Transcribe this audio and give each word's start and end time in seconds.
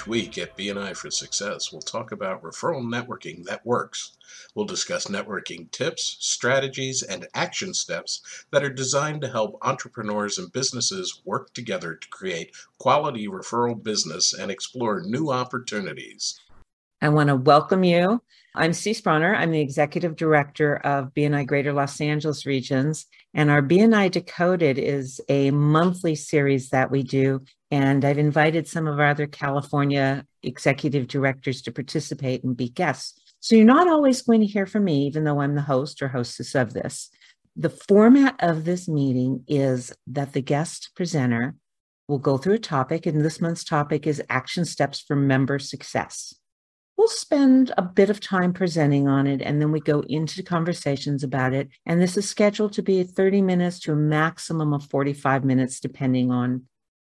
Each 0.00 0.06
week 0.06 0.38
at 0.38 0.56
BNI 0.56 0.96
for 0.96 1.10
Success, 1.10 1.70
we'll 1.70 1.82
talk 1.82 2.10
about 2.10 2.42
referral 2.42 2.82
networking 2.82 3.44
that 3.44 3.66
works. 3.66 4.16
We'll 4.54 4.64
discuss 4.64 5.08
networking 5.08 5.70
tips, 5.72 6.16
strategies, 6.20 7.02
and 7.02 7.28
action 7.34 7.74
steps 7.74 8.22
that 8.50 8.64
are 8.64 8.72
designed 8.72 9.20
to 9.20 9.28
help 9.28 9.58
entrepreneurs 9.60 10.38
and 10.38 10.50
businesses 10.54 11.20
work 11.26 11.52
together 11.52 11.96
to 11.96 12.08
create 12.08 12.56
quality 12.78 13.28
referral 13.28 13.82
business 13.82 14.32
and 14.32 14.50
explore 14.50 15.02
new 15.02 15.30
opportunities. 15.30 16.40
I 17.02 17.10
want 17.10 17.28
to 17.28 17.36
welcome 17.36 17.84
you. 17.84 18.22
I'm 18.54 18.70
Cece 18.70 19.02
Bronner. 19.02 19.34
I'm 19.34 19.50
the 19.50 19.60
executive 19.60 20.16
director 20.16 20.76
of 20.76 21.12
BNI 21.12 21.46
Greater 21.46 21.74
Los 21.74 22.00
Angeles 22.00 22.46
Regions. 22.46 23.04
And 23.34 23.50
our 23.50 23.60
BNI 23.60 24.10
Decoded 24.10 24.78
is 24.78 25.20
a 25.28 25.50
monthly 25.50 26.14
series 26.14 26.70
that 26.70 26.90
we 26.90 27.02
do 27.02 27.42
and 27.70 28.04
I've 28.04 28.18
invited 28.18 28.66
some 28.66 28.86
of 28.86 28.98
our 28.98 29.08
other 29.08 29.26
California 29.26 30.24
executive 30.42 31.06
directors 31.06 31.62
to 31.62 31.72
participate 31.72 32.42
and 32.42 32.56
be 32.56 32.68
guests. 32.68 33.20
So 33.38 33.54
you're 33.54 33.64
not 33.64 33.88
always 33.88 34.22
going 34.22 34.40
to 34.40 34.46
hear 34.46 34.66
from 34.66 34.84
me, 34.84 35.06
even 35.06 35.24
though 35.24 35.40
I'm 35.40 35.54
the 35.54 35.62
host 35.62 36.02
or 36.02 36.08
hostess 36.08 36.54
of 36.54 36.72
this. 36.72 37.10
The 37.56 37.70
format 37.70 38.36
of 38.40 38.64
this 38.64 38.88
meeting 38.88 39.44
is 39.46 39.92
that 40.08 40.32
the 40.32 40.42
guest 40.42 40.90
presenter 40.94 41.54
will 42.08 42.18
go 42.18 42.36
through 42.36 42.54
a 42.54 42.58
topic, 42.58 43.06
and 43.06 43.24
this 43.24 43.40
month's 43.40 43.64
topic 43.64 44.06
is 44.06 44.22
action 44.28 44.64
steps 44.64 45.00
for 45.00 45.14
member 45.14 45.58
success. 45.58 46.34
We'll 46.96 47.08
spend 47.08 47.72
a 47.78 47.82
bit 47.82 48.10
of 48.10 48.20
time 48.20 48.52
presenting 48.52 49.08
on 49.08 49.26
it, 49.26 49.40
and 49.40 49.60
then 49.60 49.72
we 49.72 49.80
go 49.80 50.00
into 50.00 50.42
conversations 50.42 51.22
about 51.22 51.54
it. 51.54 51.68
And 51.86 52.02
this 52.02 52.16
is 52.16 52.28
scheduled 52.28 52.74
to 52.74 52.82
be 52.82 53.02
30 53.04 53.40
minutes 53.42 53.78
to 53.80 53.92
a 53.92 53.96
maximum 53.96 54.74
of 54.74 54.84
45 54.90 55.44
minutes, 55.44 55.80
depending 55.80 56.30
on 56.30 56.64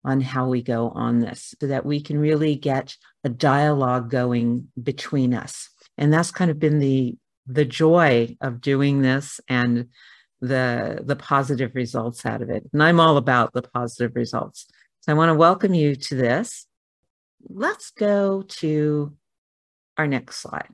on 0.05 0.21
how 0.21 0.49
we 0.49 0.63
go 0.63 0.91
on 0.91 1.21
this 1.21 1.55
so 1.61 1.67
that 1.67 1.85
we 1.85 2.01
can 2.01 2.19
really 2.19 2.57
get 2.57 2.97
a 3.25 3.29
dialogue 3.29 4.11
going 4.11 4.69
between 4.81 5.35
us. 5.35 5.69
And 5.97 6.13
that's 6.13 6.31
kind 6.31 6.51
of 6.51 6.59
been 6.59 6.79
the 6.79 7.17
the 7.47 7.65
joy 7.65 8.37
of 8.43 8.61
doing 8.61 9.01
this 9.01 9.41
and 9.49 9.89
the 10.41 11.03
the 11.05 11.17
positive 11.17 11.75
results 11.75 12.25
out 12.25 12.43
of 12.43 12.51
it. 12.51 12.65
And 12.73 12.83
I'm 12.83 13.01
all 13.01 13.17
about 13.17 13.53
the 13.53 13.63
positive 13.63 14.15
results. 14.15 14.67
So 15.01 15.13
I 15.13 15.17
want 15.17 15.31
to 15.31 15.35
welcome 15.35 15.75
you 15.75 15.97
to 15.97 16.15
this. 16.15 16.67
Let's 17.49 17.91
go 17.91 18.43
to 18.43 19.17
our 19.97 20.07
next 20.07 20.37
slide. 20.37 20.69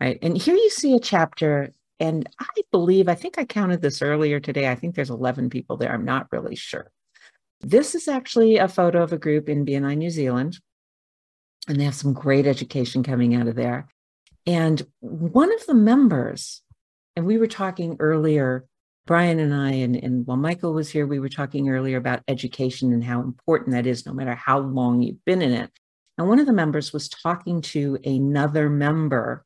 Right. 0.00 0.18
And 0.20 0.36
here 0.36 0.56
you 0.56 0.68
see 0.68 0.94
a 0.94 1.00
chapter 1.00 1.72
and 1.98 2.28
I 2.38 2.62
believe 2.70 3.08
I 3.08 3.14
think 3.14 3.38
I 3.38 3.44
counted 3.44 3.80
this 3.80 4.02
earlier 4.02 4.40
today. 4.40 4.68
I 4.68 4.74
think 4.74 4.94
there's 4.94 5.10
11 5.10 5.48
people 5.48 5.76
there. 5.76 5.92
I'm 5.92 6.04
not 6.04 6.26
really 6.30 6.56
sure. 6.56 6.90
This 7.60 7.94
is 7.94 8.08
actually 8.08 8.58
a 8.58 8.68
photo 8.68 9.02
of 9.02 9.12
a 9.12 9.18
group 9.18 9.48
in 9.48 9.64
BNI 9.64 9.96
New 9.96 10.10
Zealand, 10.10 10.58
and 11.68 11.80
they 11.80 11.84
have 11.84 11.94
some 11.94 12.12
great 12.12 12.46
education 12.46 13.02
coming 13.02 13.34
out 13.34 13.48
of 13.48 13.54
there. 13.54 13.88
And 14.46 14.86
one 15.00 15.52
of 15.52 15.66
the 15.66 15.74
members, 15.74 16.62
and 17.16 17.26
we 17.26 17.38
were 17.38 17.48
talking 17.48 17.96
earlier, 17.98 18.66
Brian 19.06 19.38
and 19.40 19.54
I, 19.54 19.70
and, 19.70 19.96
and 19.96 20.26
while 20.26 20.36
Michael 20.36 20.72
was 20.72 20.90
here, 20.90 21.06
we 21.06 21.18
were 21.18 21.28
talking 21.28 21.68
earlier 21.68 21.96
about 21.96 22.22
education 22.28 22.92
and 22.92 23.02
how 23.02 23.20
important 23.20 23.72
that 23.72 23.86
is, 23.86 24.06
no 24.06 24.12
matter 24.12 24.34
how 24.34 24.58
long 24.58 25.02
you've 25.02 25.24
been 25.24 25.42
in 25.42 25.52
it. 25.52 25.70
And 26.18 26.28
one 26.28 26.40
of 26.40 26.46
the 26.46 26.52
members 26.52 26.92
was 26.92 27.08
talking 27.08 27.60
to 27.62 27.98
another 28.04 28.70
member 28.70 29.44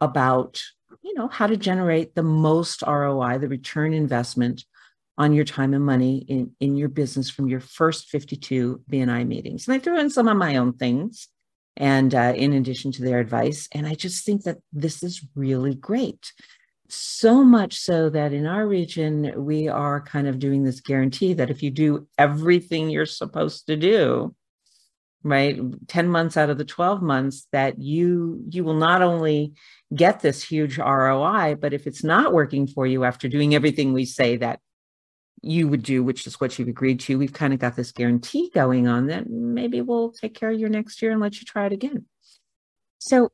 about, 0.00 0.60
you 1.02 1.14
know, 1.14 1.28
how 1.28 1.46
to 1.46 1.56
generate 1.56 2.14
the 2.14 2.22
most 2.22 2.82
ROI, 2.82 3.38
the 3.38 3.48
return 3.48 3.92
investment 3.92 4.64
on 5.18 5.32
your 5.32 5.44
time 5.44 5.74
and 5.74 5.84
money 5.84 6.24
in, 6.28 6.52
in 6.60 6.76
your 6.76 6.88
business 6.88 7.28
from 7.28 7.48
your 7.48 7.60
first 7.60 8.08
52 8.08 8.82
BNI 8.90 9.26
meetings. 9.26 9.68
And 9.68 9.74
I 9.74 9.78
threw 9.78 9.98
in 9.98 10.10
some 10.10 10.28
of 10.28 10.36
my 10.36 10.56
own 10.56 10.72
things 10.72 11.28
and 11.76 12.14
uh, 12.14 12.32
in 12.34 12.52
addition 12.52 12.92
to 12.92 13.02
their 13.02 13.18
advice. 13.18 13.68
And 13.72 13.86
I 13.86 13.94
just 13.94 14.24
think 14.24 14.44
that 14.44 14.58
this 14.72 15.02
is 15.02 15.26
really 15.34 15.74
great. 15.74 16.32
So 16.88 17.42
much 17.42 17.78
so 17.78 18.10
that 18.10 18.32
in 18.32 18.46
our 18.46 18.66
region, 18.66 19.32
we 19.36 19.68
are 19.68 20.00
kind 20.00 20.28
of 20.28 20.38
doing 20.38 20.64
this 20.64 20.80
guarantee 20.80 21.34
that 21.34 21.50
if 21.50 21.62
you 21.62 21.70
do 21.70 22.06
everything 22.18 22.90
you're 22.90 23.06
supposed 23.06 23.66
to 23.66 23.76
do, 23.76 24.34
right 25.24 25.60
10 25.86 26.08
months 26.08 26.36
out 26.36 26.50
of 26.50 26.58
the 26.58 26.64
12 26.64 27.00
months 27.00 27.46
that 27.52 27.80
you 27.80 28.42
you 28.50 28.64
will 28.64 28.74
not 28.74 29.02
only 29.02 29.52
get 29.94 30.20
this 30.20 30.42
huge 30.42 30.78
ROI 30.78 31.54
but 31.60 31.72
if 31.72 31.86
it's 31.86 32.02
not 32.02 32.32
working 32.32 32.66
for 32.66 32.86
you 32.86 33.04
after 33.04 33.28
doing 33.28 33.54
everything 33.54 33.92
we 33.92 34.04
say 34.04 34.36
that 34.36 34.58
you 35.42 35.66
would 35.68 35.82
do, 35.82 36.04
which 36.04 36.26
is 36.26 36.40
what 36.40 36.58
you've 36.58 36.68
agreed 36.68 37.00
to. 37.00 37.18
We've 37.18 37.32
kind 37.32 37.52
of 37.52 37.58
got 37.58 37.76
this 37.76 37.92
guarantee 37.92 38.50
going 38.54 38.86
on 38.86 39.08
that 39.08 39.28
maybe 39.28 39.80
we'll 39.80 40.12
take 40.12 40.34
care 40.34 40.50
of 40.50 40.58
you 40.58 40.68
next 40.68 41.02
year 41.02 41.10
and 41.10 41.20
let 41.20 41.40
you 41.40 41.44
try 41.44 41.66
it 41.66 41.72
again. 41.72 42.06
So, 42.98 43.32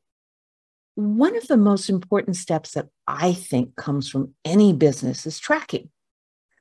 one 0.95 1.37
of 1.37 1.47
the 1.47 1.55
most 1.55 1.89
important 1.89 2.35
steps 2.35 2.71
that 2.71 2.87
I 3.07 3.33
think 3.33 3.75
comes 3.75 4.09
from 4.09 4.33
any 4.43 4.73
business 4.73 5.25
is 5.25 5.39
tracking. 5.39 5.91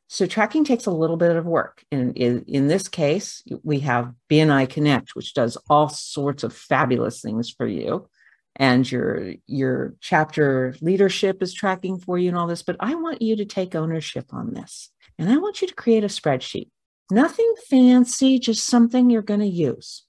So, 0.08 0.26
tracking 0.26 0.64
takes 0.64 0.84
a 0.84 0.90
little 0.90 1.16
bit 1.16 1.34
of 1.34 1.46
work. 1.46 1.82
And 1.90 2.16
in, 2.16 2.44
in 2.46 2.68
this 2.68 2.86
case, 2.86 3.42
we 3.62 3.80
have 3.80 4.12
BNI 4.30 4.68
Connect, 4.68 5.16
which 5.16 5.32
does 5.32 5.56
all 5.70 5.88
sorts 5.88 6.44
of 6.44 6.54
fabulous 6.54 7.22
things 7.22 7.50
for 7.50 7.66
you. 7.66 8.08
And 8.56 8.90
your, 8.90 9.34
your 9.46 9.94
chapter 10.00 10.74
leadership 10.80 11.42
is 11.42 11.54
tracking 11.54 11.98
for 11.98 12.18
you 12.18 12.28
and 12.28 12.36
all 12.36 12.48
this. 12.48 12.62
But 12.62 12.76
I 12.80 12.94
want 12.96 13.22
you 13.22 13.36
to 13.36 13.44
take 13.44 13.74
ownership 13.74 14.34
on 14.34 14.52
this. 14.52 14.90
And 15.18 15.30
I 15.30 15.36
want 15.36 15.60
you 15.60 15.68
to 15.68 15.74
create 15.74 16.04
a 16.04 16.08
spreadsheet. 16.08 16.68
Nothing 17.10 17.54
fancy, 17.68 18.38
just 18.38 18.66
something 18.66 19.10
you're 19.10 19.22
going 19.22 19.40
to 19.40 19.46
use. 19.46 20.04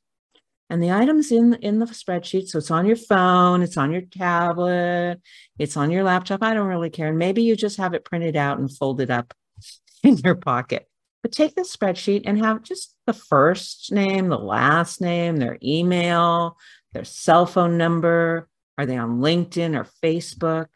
And 0.70 0.84
the 0.84 0.92
items 0.92 1.31
in, 1.31 1.56
in 1.56 1.80
the 1.80 1.86
spreadsheet, 1.88 2.47
so 2.47 2.59
it's 2.59 2.70
on 2.70 2.86
your 2.86 2.96
phone, 2.96 3.64
it's 3.64 3.78
on 3.78 3.92
your 3.92 4.02
tablet, 4.02 5.19
it's 5.58 5.75
on 5.75 5.90
your 5.90 6.03
laptop. 6.03 6.44
I 6.44 6.53
don't 6.53 6.68
really 6.68 6.92
care. 6.92 7.08
And 7.08 7.18
maybe 7.18 7.42
you 7.42 7.56
just 7.56 7.78
have 7.78 7.96
it 7.96 8.06
printed 8.06 8.36
out 8.36 8.59
and 8.59 8.72
folded 8.72 9.09
up 9.09 9.34
in 10.03 10.18
your 10.18 10.36
pocket. 10.36 10.88
But 11.24 11.31
take 11.31 11.56
the 11.56 11.64
spreadsheet 11.64 12.24
and 12.25 12.38
have 12.38 12.62
just 12.62 12.96
the 13.08 13.14
first 13.14 13.92
name, 13.92 14.30
the 14.30 14.38
last 14.38 15.02
name, 15.02 15.38
their 15.38 15.58
email, 15.64 16.58
their 16.94 17.03
cell 17.03 17.46
phone 17.46 17.78
number. 17.78 18.48
Are 18.78 18.86
they 18.86 18.98
on 18.98 19.19
LinkedIn 19.19 19.75
or 19.75 19.88
Facebook? 20.03 20.68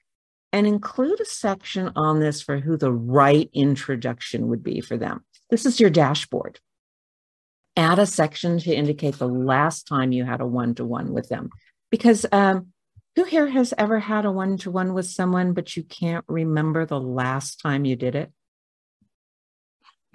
And 0.53 0.67
include 0.67 1.19
a 1.19 1.25
section 1.25 1.91
on 1.95 2.19
this 2.19 2.41
for 2.41 2.59
who 2.59 2.77
the 2.77 2.93
right 2.93 3.49
introduction 3.53 4.47
would 4.47 4.63
be 4.63 4.79
for 4.79 4.95
them. 4.95 5.25
This 5.49 5.65
is 5.65 5.79
your 5.79 5.89
dashboard. 5.89 6.59
Add 7.75 7.97
a 7.97 8.05
section 8.05 8.59
to 8.59 8.73
indicate 8.73 9.17
the 9.17 9.27
last 9.27 9.87
time 9.87 10.11
you 10.11 10.23
had 10.23 10.41
a 10.41 10.45
one 10.45 10.75
to 10.75 10.85
one 10.85 11.11
with 11.11 11.27
them. 11.27 11.49
Because 11.89 12.27
um, 12.31 12.67
who 13.15 13.23
here 13.23 13.47
has 13.47 13.73
ever 13.79 13.99
had 13.99 14.25
a 14.25 14.31
one 14.31 14.57
to 14.57 14.69
one 14.69 14.93
with 14.93 15.07
someone, 15.07 15.53
but 15.53 15.75
you 15.75 15.83
can't 15.83 16.23
remember 16.27 16.85
the 16.85 16.99
last 16.99 17.59
time 17.59 17.83
you 17.83 17.95
did 17.95 18.13
it? 18.13 18.31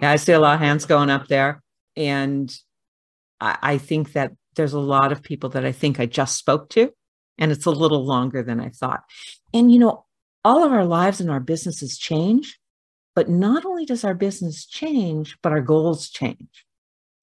Yeah, 0.01 0.11
I 0.11 0.15
see 0.15 0.31
a 0.31 0.39
lot 0.39 0.55
of 0.55 0.61
hands 0.61 0.85
going 0.85 1.09
up 1.09 1.27
there. 1.27 1.61
And 1.97 2.53
I, 3.41 3.57
I 3.61 3.77
think 3.77 4.13
that 4.13 4.31
there's 4.55 4.73
a 4.73 4.79
lot 4.79 5.11
of 5.11 5.21
people 5.21 5.49
that 5.49 5.65
I 5.65 5.73
think 5.73 5.99
I 5.99 6.05
just 6.05 6.37
spoke 6.37 6.69
to, 6.69 6.93
and 7.37 7.51
it's 7.51 7.65
a 7.65 7.71
little 7.71 8.05
longer 8.05 8.41
than 8.41 8.61
I 8.61 8.69
thought. 8.69 9.03
And, 9.53 9.69
you 9.69 9.79
know, 9.79 10.05
all 10.43 10.63
of 10.63 10.71
our 10.71 10.85
lives 10.85 11.19
and 11.19 11.29
our 11.29 11.39
businesses 11.39 11.97
change, 11.97 12.59
but 13.15 13.29
not 13.29 13.65
only 13.65 13.85
does 13.85 14.03
our 14.03 14.13
business 14.13 14.65
change, 14.65 15.37
but 15.41 15.51
our 15.51 15.61
goals 15.61 16.09
change. 16.09 16.65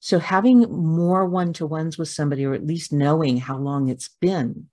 So 0.00 0.18
having 0.18 0.60
more 0.60 1.24
one 1.26 1.52
to 1.54 1.66
ones 1.66 1.98
with 1.98 2.08
somebody, 2.08 2.44
or 2.44 2.54
at 2.54 2.66
least 2.66 2.92
knowing 2.92 3.38
how 3.38 3.56
long 3.56 3.88
it's 3.88 4.10
been, 4.20 4.68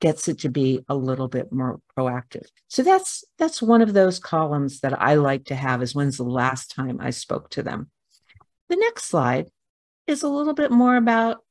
gets 0.00 0.28
it 0.28 0.40
to 0.40 0.48
be 0.48 0.80
a 0.88 0.94
little 0.94 1.28
bit 1.28 1.52
more 1.52 1.80
proactive. 1.96 2.46
So 2.68 2.82
that's 2.82 3.24
that's 3.38 3.62
one 3.62 3.80
of 3.80 3.92
those 3.92 4.18
columns 4.18 4.80
that 4.80 5.00
I 5.00 5.14
like 5.14 5.44
to 5.46 5.54
have 5.54 5.82
is 5.82 5.94
when's 5.94 6.16
the 6.16 6.24
last 6.24 6.74
time 6.74 6.98
I 7.00 7.10
spoke 7.10 7.50
to 7.50 7.62
them. 7.62 7.90
The 8.68 8.76
next 8.76 9.04
slide 9.04 9.50
is 10.06 10.22
a 10.22 10.28
little 10.28 10.54
bit 10.54 10.70
more 10.70 10.96
about 10.96 11.44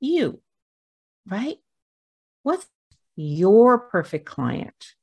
you, 0.00 0.40
right? 1.26 1.58
What's 2.42 2.66
your 3.16 3.78
perfect 3.78 4.26
client? 4.26 4.94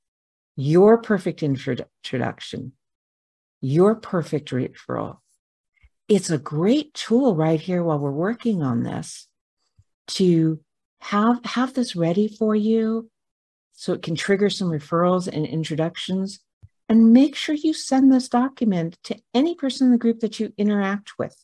Your 0.56 0.98
perfect 0.98 1.44
introduction, 1.44 2.74
your 3.62 3.96
perfect 3.96 4.52
referral. 4.52 5.18
It's 6.08 6.30
a 6.30 6.38
great 6.38 6.94
tool 6.94 7.36
right 7.36 7.60
here 7.60 7.84
while 7.84 8.00
we're 8.00 8.12
working 8.12 8.62
on 8.62 8.84
this 8.84 9.28
to 10.08 10.60
have 11.00 11.44
have 11.46 11.74
this 11.74 11.96
ready 11.96 12.28
for 12.28 12.56
you 12.56 13.10
so 13.74 13.94
it 13.94 14.02
can 14.02 14.16
trigger 14.16 14.50
some 14.50 14.70
referrals 14.70 15.28
and 15.28 15.46
introductions. 15.46 16.40
And 16.88 17.14
make 17.14 17.36
sure 17.36 17.56
you 17.56 17.74
send 17.74 18.14
this 18.14 18.30
document 18.30 18.98
to 19.06 19.18
any 19.34 19.56
person 19.56 19.88
in 19.88 19.92
the 19.92 19.98
group 19.98 20.20
that 20.20 20.40
you 20.40 20.54
interact 20.56 21.18
with 21.18 21.36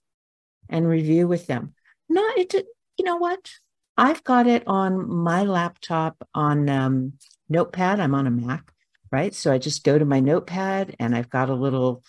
and 0.70 0.88
review 0.88 1.28
with 1.28 1.48
them. 1.48 1.74
Not 2.08 2.38
it 2.38 2.54
you 2.98 3.06
know 3.06 3.18
what? 3.18 3.52
I've 3.98 4.24
got 4.24 4.48
it 4.48 4.64
on 4.68 5.10
my 5.10 5.44
laptop 5.44 6.16
on 6.34 6.70
um, 6.70 7.14
notepad. 7.50 8.00
I'm 8.00 8.16
on 8.16 8.28
a 8.28 8.32
mac 8.32 8.72
right? 9.12 9.34
So 9.34 9.52
I 9.52 9.58
just 9.58 9.84
go 9.84 10.00
to 10.00 10.06
my 10.06 10.20
notepad 10.20 10.96
and 11.00 11.16
I've 11.16 11.30
got 11.30 11.50
a 11.50 11.54
little 11.56 12.04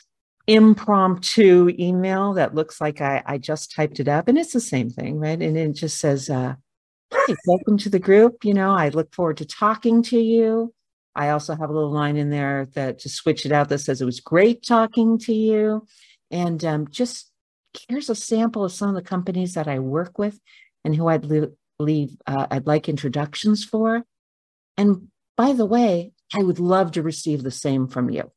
impromptu 0.47 1.71
email 1.79 2.35
that 2.35 2.55
looks 2.55 2.81
like 2.81 3.01
I, 3.01 3.23
I 3.27 3.39
just 3.39 3.73
typed 3.73 4.01
it 4.01 4.09
up 4.09 4.29
and 4.29 4.39
it's 4.39 4.53
the 4.53 4.61
same 4.61 4.91
thing, 4.91 5.19
right? 5.19 5.41
And 5.41 5.57
it 5.57 5.73
just 5.75 5.99
says, 5.99 6.29
uh, 6.31 6.55
Hi, 7.13 7.35
welcome 7.47 7.77
to 7.79 7.91
the 7.91 7.99
group. 7.99 8.43
You 8.43 8.55
know, 8.55 8.71
I 8.71 8.89
look 8.89 9.15
forward 9.15 9.37
to 9.37 9.45
talking 9.45 10.03
to 10.05 10.19
you. 10.19 10.73
I 11.15 11.29
also 11.29 11.55
have 11.55 11.69
a 11.69 11.73
little 11.73 11.91
line 11.91 12.17
in 12.17 12.31
there 12.31 12.67
that 12.75 13.01
to 13.01 13.11
switch 13.11 13.45
it 13.45 13.53
out 13.53 13.69
that 13.69 13.81
says 13.81 14.01
it 14.01 14.07
was 14.07 14.21
great 14.21 14.65
talking 14.65 15.19
to 15.19 15.35
you. 15.35 15.87
And 16.31 16.65
um, 16.65 16.89
just 16.91 17.31
here's 17.89 18.09
a 18.09 18.15
sample 18.15 18.65
of 18.65 18.73
some 18.73 18.89
of 18.89 18.95
the 18.95 19.03
companies 19.03 19.55
that 19.55 19.69
I 19.69 19.79
work 19.79 20.19
with 20.19 20.41
and 20.85 20.97
who 20.97 21.09
I'd 21.09 21.27
leave, 21.79 22.17
uh, 22.27 22.47
I'd 22.51 22.67
like 22.67 22.89
introductions 22.89 23.65
for. 23.65 24.05
And 24.77 25.09
by 25.37 25.53
the 25.53 25.67
way, 25.67 26.13
I 26.35 26.43
would 26.43 26.59
love 26.59 26.93
to 26.93 27.03
receive 27.03 27.43
the 27.43 27.51
same 27.51 27.89
from 27.89 28.11
you. 28.11 28.31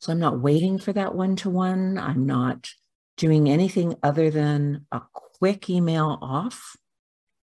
So 0.00 0.12
I'm 0.12 0.18
not 0.18 0.40
waiting 0.40 0.78
for 0.78 0.92
that 0.92 1.14
one 1.14 1.36
to 1.36 1.50
one. 1.50 1.98
I'm 1.98 2.26
not 2.26 2.70
doing 3.16 3.48
anything 3.48 3.96
other 4.02 4.30
than 4.30 4.86
a 4.92 5.00
quick 5.12 5.70
email 5.70 6.18
off 6.20 6.76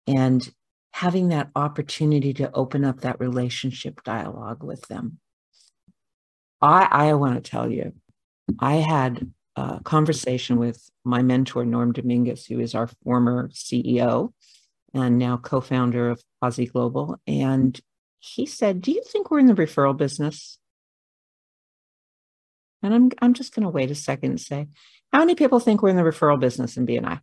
and 0.06 0.48
having 0.92 1.28
that 1.28 1.50
opportunity 1.54 2.34
to 2.34 2.52
open 2.52 2.84
up 2.84 3.00
that 3.00 3.20
relationship 3.20 4.02
dialogue 4.02 4.62
with 4.62 4.82
them. 4.88 5.18
I, 6.60 6.88
I 6.90 7.14
want 7.14 7.42
to 7.42 7.50
tell 7.50 7.70
you, 7.70 7.94
I 8.58 8.74
had 8.74 9.32
a 9.56 9.80
conversation 9.82 10.58
with 10.58 10.90
my 11.04 11.22
mentor, 11.22 11.64
Norm 11.64 11.92
Dominguez, 11.92 12.46
who 12.46 12.60
is 12.60 12.74
our 12.74 12.88
former 13.04 13.48
CEO 13.48 14.32
and 14.92 15.18
now 15.18 15.36
co 15.36 15.60
founder 15.60 16.10
of 16.10 16.22
Posi 16.42 16.70
Global. 16.70 17.18
And 17.26 17.80
he 18.20 18.46
said, 18.46 18.80
Do 18.80 18.92
you 18.92 19.02
think 19.04 19.30
we're 19.30 19.40
in 19.40 19.46
the 19.46 19.54
referral 19.54 19.96
business? 19.96 20.58
And 22.82 22.94
I'm, 22.94 23.10
I'm 23.20 23.34
just 23.34 23.54
going 23.54 23.64
to 23.64 23.70
wait 23.70 23.90
a 23.90 23.94
second 23.94 24.30
and 24.30 24.40
say, 24.40 24.68
How 25.12 25.20
many 25.20 25.34
people 25.34 25.58
think 25.58 25.82
we're 25.82 25.88
in 25.88 25.96
the 25.96 26.02
referral 26.02 26.38
business 26.38 26.76
in 26.76 26.86
BNI? 26.86 27.20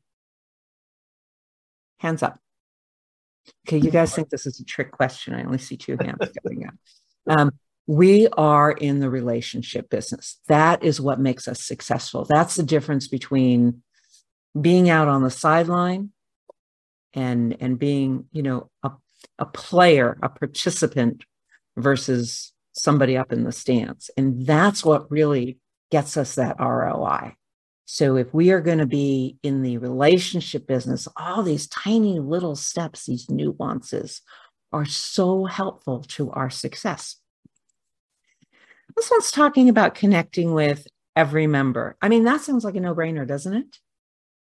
Hands 2.00 2.22
up. 2.22 2.40
Okay, 3.68 3.78
you 3.78 3.92
guys 3.92 4.14
think 4.14 4.30
this 4.30 4.46
is 4.46 4.60
a 4.60 4.66
trick 4.66 4.92
question. 4.92 5.34
I 5.34 5.44
only 5.44 5.58
see 5.58 5.78
two 5.78 5.98
hands 6.00 6.18
going 6.44 6.68
up. 6.68 6.74
Um, 7.28 7.52
we 7.86 8.28
are 8.30 8.72
in 8.72 9.00
the 9.00 9.10
relationship 9.10 9.90
business. 9.90 10.40
That 10.48 10.84
is 10.84 11.00
what 11.00 11.20
makes 11.20 11.48
us 11.48 11.64
successful. 11.64 12.26
That's 12.26 12.56
the 12.56 12.64
difference 12.64 13.08
between 13.08 13.84
being 14.60 14.90
out 14.90 15.08
on 15.08 15.24
the 15.24 15.32
sideline 15.32 16.12
and 17.14 17.56
and 17.62 17.80
being, 17.80 18.26
you 18.32 18.44
know, 18.44 18.70
a, 18.84 18.92
a 19.40 19.46
player, 19.46 20.18
a 20.22 20.30
participant 20.30 21.24
versus 21.76 22.54
somebody 22.74 23.18
up 23.18 23.32
in 23.32 23.44
the 23.44 23.52
stands. 23.52 24.10
And 24.18 24.46
that's 24.46 24.84
what 24.86 25.12
really 25.12 25.60
gets 25.92 26.18
us 26.18 26.36
that 26.36 26.60
ROI. 26.60 27.36
So 27.86 28.18
if 28.18 28.34
we 28.34 28.52
are 28.52 28.60
going 28.60 28.80
to 28.80 28.86
be 28.86 29.38
in 29.44 29.62
the 29.62 29.78
relationship 29.78 30.68
business, 30.68 31.08
all 31.16 31.42
these 31.42 31.68
tiny 31.68 32.20
little 32.20 32.56
steps, 32.56 33.06
these 33.06 33.30
nuances 33.30 34.22
are 34.74 34.86
so 34.86 35.46
helpful 35.46 36.02
to 36.10 36.30
our 36.32 36.50
success. 36.50 37.16
This 38.96 39.10
one's 39.10 39.32
talking 39.32 39.70
about 39.70 39.96
connecting 39.96 40.54
with 40.54 40.86
every 41.16 41.48
member. 41.48 41.96
I 42.02 42.10
mean, 42.10 42.26
that 42.26 42.42
sounds 42.42 42.66
like 42.66 42.76
a 42.76 42.82
no 42.82 42.94
brainer, 42.94 43.26
doesn't 43.26 43.54
it? 43.54 43.78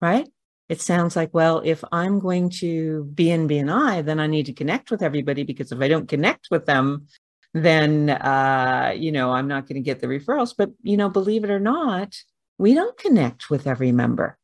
Right? 0.01 0.27
It 0.69 0.81
sounds 0.81 1.15
like, 1.15 1.33
well, 1.33 1.61
if 1.65 1.83
I'm 1.91 2.19
going 2.19 2.51
to 2.61 3.05
be 3.05 3.31
in 3.31 3.47
BNI, 3.47 4.05
then 4.05 4.19
I 4.19 4.27
need 4.27 4.45
to 4.45 4.53
connect 4.53 4.91
with 4.91 5.01
everybody 5.01 5.43
because 5.43 5.71
if 5.71 5.81
I 5.81 5.87
don't 5.87 6.07
connect 6.07 6.47
with 6.51 6.67
them, 6.67 7.07
then, 7.55 8.11
uh, 8.11 8.93
you 8.95 9.11
know, 9.11 9.31
I'm 9.31 9.47
not 9.47 9.67
going 9.67 9.81
to 9.81 9.85
get 9.85 9.99
the 9.99 10.07
referrals. 10.07 10.53
But, 10.55 10.69
you 10.83 10.95
know, 10.95 11.09
believe 11.09 11.43
it 11.43 11.49
or 11.49 11.59
not, 11.59 12.15
we 12.59 12.75
don't 12.75 12.97
connect 12.97 13.49
with 13.49 13.65
every 13.65 13.91
member. 13.91 14.37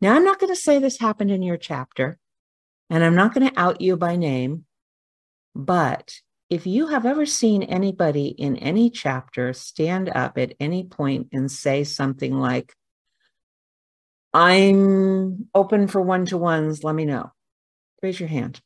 Now, 0.00 0.14
I'm 0.14 0.24
not 0.24 0.40
going 0.40 0.52
to 0.52 0.60
say 0.60 0.78
this 0.78 0.98
happened 0.98 1.30
in 1.30 1.42
your 1.42 1.56
chapter, 1.56 2.18
and 2.90 3.04
I'm 3.04 3.14
not 3.14 3.32
going 3.32 3.48
to 3.48 3.58
out 3.58 3.80
you 3.80 3.96
by 3.96 4.16
name, 4.16 4.64
but 5.54 6.12
if 6.50 6.66
you 6.66 6.88
have 6.88 7.06
ever 7.06 7.26
seen 7.26 7.62
anybody 7.62 8.26
in 8.26 8.56
any 8.56 8.90
chapter 8.90 9.52
stand 9.52 10.08
up 10.08 10.36
at 10.38 10.54
any 10.60 10.84
point 10.84 11.28
and 11.32 11.50
say 11.50 11.84
something 11.84 12.38
like, 12.38 12.74
I'm 14.38 15.48
open 15.54 15.88
for 15.88 16.02
one 16.02 16.26
to 16.26 16.36
ones, 16.36 16.84
let 16.84 16.94
me 16.94 17.06
know. 17.06 17.32
Raise 18.02 18.20
your 18.20 18.28
hand. 18.28 18.60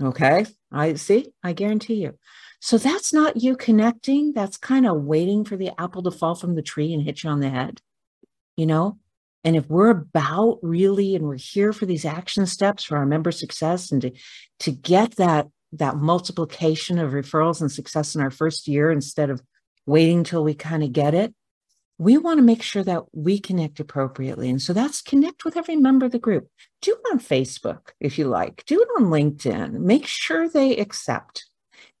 Okay, 0.00 0.46
I 0.70 0.94
see, 0.94 1.32
I 1.42 1.54
guarantee 1.54 1.94
you. 1.94 2.16
So 2.60 2.78
that's 2.78 3.12
not 3.12 3.42
you 3.42 3.56
connecting. 3.56 4.32
That's 4.32 4.56
kind 4.56 4.86
of 4.86 5.02
waiting 5.02 5.44
for 5.44 5.56
the 5.56 5.72
apple 5.76 6.04
to 6.04 6.12
fall 6.12 6.36
from 6.36 6.54
the 6.54 6.62
tree 6.62 6.94
and 6.94 7.02
hit 7.02 7.24
you 7.24 7.30
on 7.30 7.40
the 7.40 7.50
head, 7.50 7.80
you 8.56 8.64
know? 8.64 8.98
And 9.42 9.56
if 9.56 9.68
we're 9.68 9.90
about 9.90 10.60
really, 10.62 11.16
and 11.16 11.24
we're 11.26 11.34
here 11.36 11.72
for 11.72 11.84
these 11.84 12.04
action 12.04 12.46
steps 12.46 12.84
for 12.84 12.96
our 12.96 13.06
member 13.06 13.32
success 13.32 13.90
and 13.90 14.02
to, 14.02 14.12
to 14.60 14.70
get 14.70 15.16
that, 15.16 15.48
that 15.72 15.96
multiplication 15.96 17.00
of 17.00 17.10
referrals 17.10 17.60
and 17.60 17.72
success 17.72 18.14
in 18.14 18.20
our 18.20 18.30
first 18.30 18.68
year 18.68 18.92
instead 18.92 19.30
of 19.30 19.42
waiting 19.84 20.22
till 20.22 20.44
we 20.44 20.54
kind 20.54 20.84
of 20.84 20.92
get 20.92 21.12
it, 21.12 21.34
we 22.00 22.16
want 22.16 22.38
to 22.38 22.42
make 22.42 22.62
sure 22.62 22.82
that 22.82 23.02
we 23.12 23.38
connect 23.38 23.78
appropriately. 23.78 24.48
And 24.48 24.60
so 24.60 24.72
that's 24.72 25.02
connect 25.02 25.44
with 25.44 25.54
every 25.54 25.76
member 25.76 26.06
of 26.06 26.12
the 26.12 26.18
group. 26.18 26.48
Do 26.80 26.92
it 26.92 27.12
on 27.12 27.20
Facebook 27.20 27.90
if 28.00 28.18
you 28.18 28.26
like, 28.26 28.64
do 28.64 28.80
it 28.80 28.88
on 28.96 29.10
LinkedIn. 29.10 29.72
Make 29.72 30.06
sure 30.06 30.48
they 30.48 30.78
accept. 30.78 31.44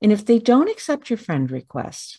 And 0.00 0.10
if 0.10 0.24
they 0.24 0.38
don't 0.38 0.70
accept 0.70 1.10
your 1.10 1.18
friend 1.18 1.50
request, 1.50 2.18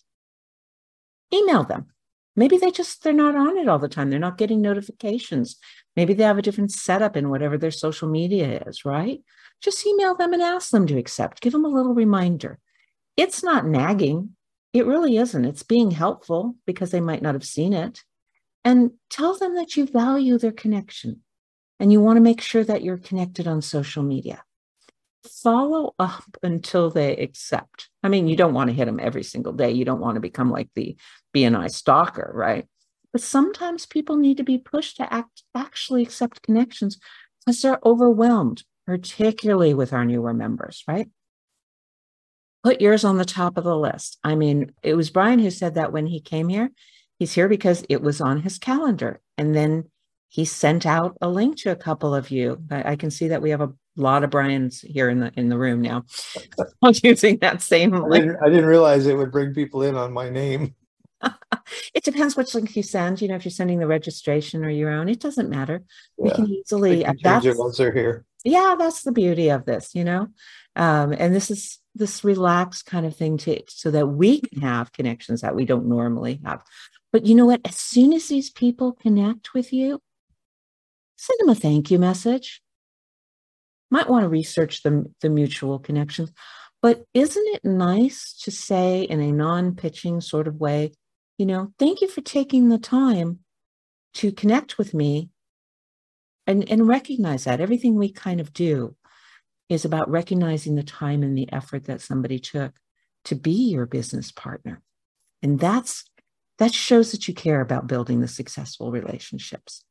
email 1.33 1.63
them. 1.63 1.87
Maybe 2.35 2.59
they 2.59 2.69
just 2.69 3.03
they're 3.03 3.13
not 3.13 3.35
on 3.35 3.57
it 3.57 3.67
all 3.67 3.79
the 3.79 3.89
time. 3.89 4.11
They're 4.11 4.19
not 4.19 4.37
getting 4.37 4.61
notifications. 4.61 5.57
Maybe 5.95 6.13
they 6.13 6.23
have 6.23 6.37
a 6.37 6.43
different 6.43 6.71
setup 6.71 7.17
in 7.17 7.31
whatever 7.31 7.57
their 7.57 7.71
social 7.71 8.07
media 8.07 8.61
is, 8.67 8.85
right? 8.85 9.23
Just 9.59 9.87
email 9.87 10.13
them 10.13 10.33
and 10.33 10.41
ask 10.43 10.69
them 10.69 10.85
to 10.85 10.99
accept. 10.99 11.41
Give 11.41 11.51
them 11.51 11.65
a 11.65 11.69
little 11.69 11.95
reminder. 11.95 12.59
It's 13.17 13.43
not 13.43 13.65
nagging. 13.65 14.35
It 14.73 14.85
really 14.85 15.17
isn't. 15.17 15.45
It's 15.45 15.63
being 15.63 15.91
helpful 15.91 16.55
because 16.65 16.91
they 16.91 17.01
might 17.01 17.21
not 17.21 17.35
have 17.35 17.45
seen 17.45 17.73
it. 17.73 18.03
And 18.63 18.91
tell 19.09 19.37
them 19.37 19.55
that 19.55 19.75
you 19.75 19.85
value 19.85 20.37
their 20.37 20.51
connection 20.51 21.21
and 21.79 21.91
you 21.91 21.99
want 21.99 22.17
to 22.17 22.21
make 22.21 22.41
sure 22.41 22.63
that 22.63 22.83
you're 22.83 22.97
connected 22.97 23.47
on 23.47 23.61
social 23.61 24.03
media 24.03 24.43
follow 25.27 25.93
up 25.99 26.23
until 26.43 26.89
they 26.89 27.15
accept. 27.17 27.89
I 28.03 28.09
mean, 28.09 28.27
you 28.27 28.35
don't 28.35 28.53
want 28.53 28.69
to 28.69 28.75
hit 28.75 28.85
them 28.85 28.99
every 28.99 29.23
single 29.23 29.53
day. 29.53 29.71
You 29.71 29.85
don't 29.85 29.99
want 29.99 30.15
to 30.15 30.21
become 30.21 30.49
like 30.49 30.69
the 30.75 30.95
BNI 31.35 31.71
stalker, 31.71 32.31
right? 32.33 32.65
But 33.11 33.21
sometimes 33.21 33.85
people 33.85 34.17
need 34.17 34.37
to 34.37 34.43
be 34.43 34.57
pushed 34.57 34.97
to 34.97 35.13
act 35.13 35.43
actually 35.55 36.03
accept 36.03 36.41
connections 36.41 36.97
because 37.45 37.61
they're 37.61 37.79
overwhelmed, 37.83 38.63
particularly 38.85 39.73
with 39.73 39.93
our 39.93 40.05
newer 40.05 40.33
members, 40.33 40.83
right? 40.87 41.09
Put 42.63 42.81
yours 42.81 43.03
on 43.03 43.17
the 43.17 43.25
top 43.25 43.57
of 43.57 43.63
the 43.63 43.77
list. 43.77 44.19
I 44.23 44.35
mean, 44.35 44.71
it 44.83 44.93
was 44.93 45.09
Brian 45.09 45.39
who 45.39 45.49
said 45.49 45.75
that 45.75 45.91
when 45.91 46.05
he 46.05 46.19
came 46.19 46.47
here. 46.47 46.71
He's 47.17 47.33
here 47.33 47.49
because 47.49 47.83
it 47.89 48.01
was 48.01 48.21
on 48.21 48.41
his 48.41 48.57
calendar. 48.57 49.19
And 49.37 49.55
then 49.55 49.89
he 50.29 50.45
sent 50.45 50.85
out 50.85 51.17
a 51.21 51.29
link 51.29 51.57
to 51.57 51.71
a 51.71 51.75
couple 51.75 52.15
of 52.15 52.31
you. 52.31 52.63
I, 52.71 52.91
I 52.91 52.95
can 52.95 53.11
see 53.11 53.27
that 53.29 53.41
we 53.41 53.49
have 53.49 53.61
a 53.61 53.73
lot 53.95 54.23
of 54.23 54.29
Brian's 54.29 54.81
here 54.81 55.09
in 55.09 55.19
the 55.19 55.31
in 55.35 55.49
the 55.49 55.57
room 55.57 55.81
now. 55.81 56.05
I'm 56.81 56.93
using 57.03 57.37
that 57.39 57.61
same 57.61 57.93
I 57.93 58.19
didn't, 58.19 58.37
I 58.43 58.49
didn't 58.49 58.65
realize 58.65 59.05
it 59.05 59.17
would 59.17 59.31
bring 59.31 59.53
people 59.53 59.83
in 59.83 59.95
on 59.95 60.13
my 60.13 60.29
name. 60.29 60.75
it 61.93 62.03
depends 62.03 62.35
which 62.35 62.55
link 62.55 62.75
you 62.75 62.83
send. 62.83 63.21
You 63.21 63.27
know, 63.27 63.35
if 63.35 63.43
you're 63.43 63.51
sending 63.51 63.79
the 63.79 63.87
registration 63.87 64.63
or 64.63 64.69
your 64.69 64.89
own, 64.89 65.09
it 65.09 65.19
doesn't 65.19 65.49
matter. 65.49 65.83
Yeah. 66.17 66.23
We 66.23 66.31
can 66.31 66.47
easily 66.47 67.03
can 67.03 67.17
that's, 67.21 67.45
it 67.45 67.57
once 67.57 67.77
they're 67.77 67.93
here. 67.93 68.25
Yeah, 68.43 68.75
that's 68.79 69.03
the 69.03 69.11
beauty 69.11 69.49
of 69.49 69.65
this, 69.65 69.93
you 69.93 70.03
know. 70.03 70.29
Um, 70.75 71.11
and 71.11 71.35
this 71.35 71.51
is 71.51 71.80
this 71.93 72.23
relaxed 72.23 72.85
kind 72.85 73.05
of 73.05 73.15
thing 73.15 73.37
to 73.37 73.61
so 73.67 73.91
that 73.91 74.07
we 74.07 74.41
can 74.41 74.61
have 74.61 74.93
connections 74.93 75.41
that 75.41 75.55
we 75.55 75.65
don't 75.65 75.87
normally 75.87 76.39
have. 76.45 76.63
But 77.11 77.25
you 77.25 77.35
know 77.35 77.45
what? 77.45 77.61
As 77.65 77.75
soon 77.75 78.13
as 78.13 78.27
these 78.27 78.49
people 78.49 78.93
connect 78.93 79.53
with 79.53 79.73
you, 79.73 79.99
send 81.17 81.39
them 81.39 81.49
a 81.49 81.55
thank 81.55 81.91
you 81.91 81.99
message 81.99 82.61
might 83.91 84.09
want 84.09 84.23
to 84.23 84.29
research 84.29 84.81
the, 84.81 85.05
the 85.21 85.29
mutual 85.29 85.77
connections. 85.77 86.31
But 86.81 87.03
isn't 87.13 87.55
it 87.55 87.63
nice 87.63 88.33
to 88.43 88.51
say 88.51 89.03
in 89.03 89.19
a 89.19 89.31
non 89.31 89.75
pitching 89.75 90.21
sort 90.21 90.47
of 90.47 90.59
way, 90.59 90.93
you 91.37 91.45
know, 91.45 91.73
thank 91.77 92.01
you 92.01 92.07
for 92.07 92.21
taking 92.21 92.69
the 92.69 92.79
time 92.79 93.39
to 94.15 94.31
connect 94.31 94.77
with 94.77 94.93
me 94.93 95.29
and, 96.47 96.67
and 96.71 96.87
recognize 96.87 97.43
that 97.43 97.61
everything 97.61 97.95
we 97.95 98.11
kind 98.11 98.39
of 98.39 98.51
do 98.53 98.95
is 99.71 99.85
about 99.85 100.09
recognizing 100.09 100.75
the 100.75 100.83
time 100.83 101.23
and 101.23 101.37
the 101.37 101.51
effort 101.51 101.85
that 101.85 102.01
somebody 102.01 102.39
took 102.39 102.73
to 103.25 103.35
be 103.35 103.69
your 103.71 103.85
business 103.85 104.31
partner. 104.31 104.81
And 105.41 105.59
that's 105.59 106.05
that 106.59 106.73
shows 106.73 107.11
that 107.11 107.27
you 107.27 107.33
care 107.33 107.61
about 107.61 107.87
building 107.87 108.21
the 108.21 108.27
successful 108.27 108.91
relationships 108.91 109.83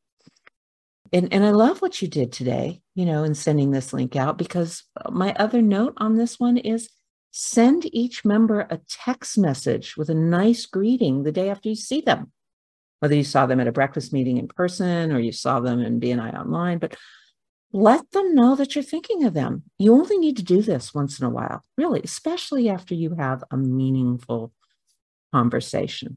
and 1.12 1.32
and 1.32 1.44
I 1.44 1.50
love 1.50 1.82
what 1.82 2.00
you 2.00 2.06
did 2.06 2.30
today, 2.30 2.82
you 2.94 3.04
know, 3.04 3.24
in 3.24 3.34
sending 3.34 3.72
this 3.72 3.92
link 3.92 4.14
out 4.14 4.38
because 4.38 4.84
my 5.10 5.34
other 5.34 5.60
note 5.60 5.94
on 5.96 6.14
this 6.14 6.38
one 6.38 6.56
is 6.56 6.88
Send 7.32 7.86
each 7.94 8.24
member 8.24 8.60
a 8.60 8.80
text 8.88 9.38
message 9.38 9.96
with 9.96 10.10
a 10.10 10.14
nice 10.14 10.66
greeting 10.66 11.22
the 11.22 11.30
day 11.30 11.48
after 11.48 11.68
you 11.68 11.76
see 11.76 12.00
them, 12.00 12.32
whether 12.98 13.14
you 13.14 13.22
saw 13.22 13.46
them 13.46 13.60
at 13.60 13.68
a 13.68 13.72
breakfast 13.72 14.12
meeting 14.12 14.36
in 14.36 14.48
person 14.48 15.12
or 15.12 15.20
you 15.20 15.30
saw 15.30 15.60
them 15.60 15.80
in 15.80 16.00
BNI 16.00 16.34
online, 16.34 16.78
but 16.78 16.96
let 17.72 18.10
them 18.10 18.34
know 18.34 18.56
that 18.56 18.74
you're 18.74 18.84
thinking 18.84 19.24
of 19.24 19.34
them. 19.34 19.62
You 19.78 19.94
only 19.94 20.18
need 20.18 20.36
to 20.38 20.42
do 20.42 20.60
this 20.62 20.92
once 20.92 21.20
in 21.20 21.26
a 21.26 21.30
while, 21.30 21.64
really, 21.76 22.00
especially 22.02 22.68
after 22.68 22.94
you 22.94 23.14
have 23.14 23.44
a 23.50 23.56
meaningful 23.56 24.52
conversation. 25.32 26.16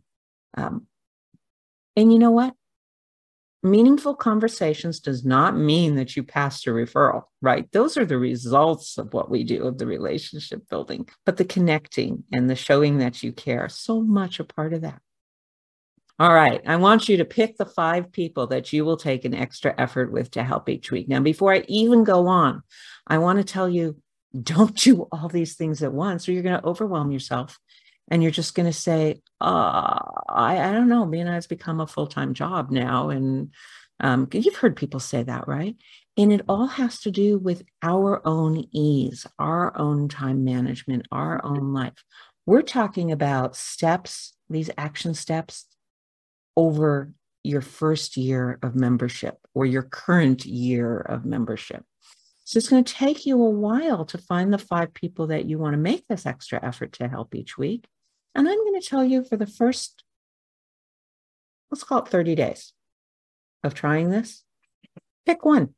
Um, 0.58 0.88
and 1.96 2.12
you 2.12 2.18
know 2.18 2.32
what? 2.32 2.56
Meaningful 3.62 4.16
conversations 4.16 5.00
does 5.00 5.24
not 5.24 5.56
mean 5.56 5.96
that 5.96 6.18
you 6.18 6.24
passed 6.24 6.68
a 6.68 6.72
referral, 6.72 7.24
right? 7.42 7.72
Those 7.72 7.98
are 7.98 8.06
the 8.06 8.18
results 8.18 8.98
of 8.98 9.14
what 9.14 9.30
we 9.30 9.46
do 9.46 9.66
of 9.66 9.78
the 9.78 9.86
relationship 9.86 10.68
building, 10.70 11.08
but 11.26 11.38
the 11.38 11.46
connecting 11.46 12.26
and 12.34 12.50
the 12.50 12.56
showing 12.56 12.98
that 12.98 13.24
you 13.24 13.32
care, 13.32 13.70
so 13.70 14.02
much 14.02 14.40
a 14.40 14.44
part 14.44 14.74
of 14.74 14.82
that. 14.82 15.03
All 16.20 16.34
right. 16.34 16.62
I 16.68 16.76
want 16.76 17.10
you 17.10 17.18
to 17.18 17.26
pick 17.26 17.58
the 17.58 17.66
five 17.66 18.12
people 18.12 18.48
that 18.48 18.72
you 18.72 18.86
will 18.86 18.98
take 18.98 19.26
an 19.26 19.34
extra 19.34 19.74
effort 19.78 20.12
with 20.12 20.32
to 20.32 20.44
help 20.44 20.70
each 20.70 20.92
week. 20.92 21.08
Now, 21.08 21.20
before 21.20 21.54
I 21.54 21.66
even 21.68 22.04
go 22.04 22.28
on, 22.28 22.62
I 23.08 23.18
want 23.18 23.40
to 23.40 23.44
tell 23.44 23.68
you 23.68 23.98
don't 24.40 24.76
do 24.76 25.08
all 25.12 25.28
these 25.28 25.56
things 25.56 25.82
at 25.82 25.92
once 25.94 26.28
or 26.28 26.32
you're 26.32 26.44
going 26.44 26.60
to 26.60 26.68
overwhelm 26.68 27.12
yourself 27.12 27.60
and 28.10 28.22
you're 28.22 28.32
just 28.32 28.54
going 28.54 28.68
to 28.68 28.78
say, 28.78 29.22
uh, 29.42 30.00
I, 30.30 30.60
I 30.60 30.72
don't 30.72 30.88
know, 30.88 31.06
BNI 31.06 31.34
has 31.34 31.48
become 31.48 31.80
a 31.80 31.88
full 31.88 32.08
time 32.08 32.34
job 32.34 32.70
now. 32.70 33.10
And 33.10 33.52
um, 34.00 34.28
you've 34.32 34.56
heard 34.56 34.76
people 34.76 35.00
say 35.00 35.24
that, 35.24 35.48
right? 35.48 35.76
And 36.16 36.32
it 36.32 36.42
all 36.48 36.68
has 36.68 37.00
to 37.02 37.12
do 37.12 37.40
with 37.40 37.64
our 37.82 38.22
own 38.28 38.66
ease, 38.72 39.26
our 39.40 39.76
own 39.78 40.10
time 40.10 40.44
management, 40.44 41.08
our 41.12 41.44
own 41.44 41.74
life. 41.74 42.04
We're 42.46 42.62
talking 42.62 43.12
about 43.12 43.56
steps, 43.56 44.34
these 44.50 44.70
action 44.78 45.16
steps 45.16 45.66
over 46.56 47.12
your 47.44 47.62
first 47.62 48.16
year 48.16 48.58
of 48.62 48.76
membership 48.76 49.38
or 49.54 49.66
your 49.66 49.84
current 49.84 50.46
year 50.46 50.98
of 50.98 51.26
membership. 51.26 51.84
So 52.46 52.58
it's 52.58 52.70
going 52.70 52.84
to 52.84 52.94
take 52.94 53.26
you 53.26 53.42
a 53.42 53.50
while 53.50 54.06
to 54.06 54.18
find 54.18 54.52
the 54.52 54.58
five 54.58 54.94
people 54.94 55.28
that 55.28 55.46
you 55.46 55.58
want 55.58 55.74
to 55.74 55.78
make 55.78 56.08
this 56.08 56.26
extra 56.26 56.64
effort 56.64 56.94
to 56.94 57.08
help 57.08 57.36
each 57.36 57.58
week. 57.58 57.88
And 58.36 58.48
I'm 58.48 58.58
going 58.58 58.80
to 58.80 58.88
tell 58.88 59.04
you 59.04 59.24
for 59.24 59.38
the 59.38 59.48
first, 59.48 60.04
let's 61.72 61.84
call 61.84 62.00
it 62.00 62.10
30 62.10 62.36
days 62.36 62.74
of 63.64 63.74
trying 63.74 64.10
this, 64.10 64.44
pick 65.26 65.46
one. 65.46 65.74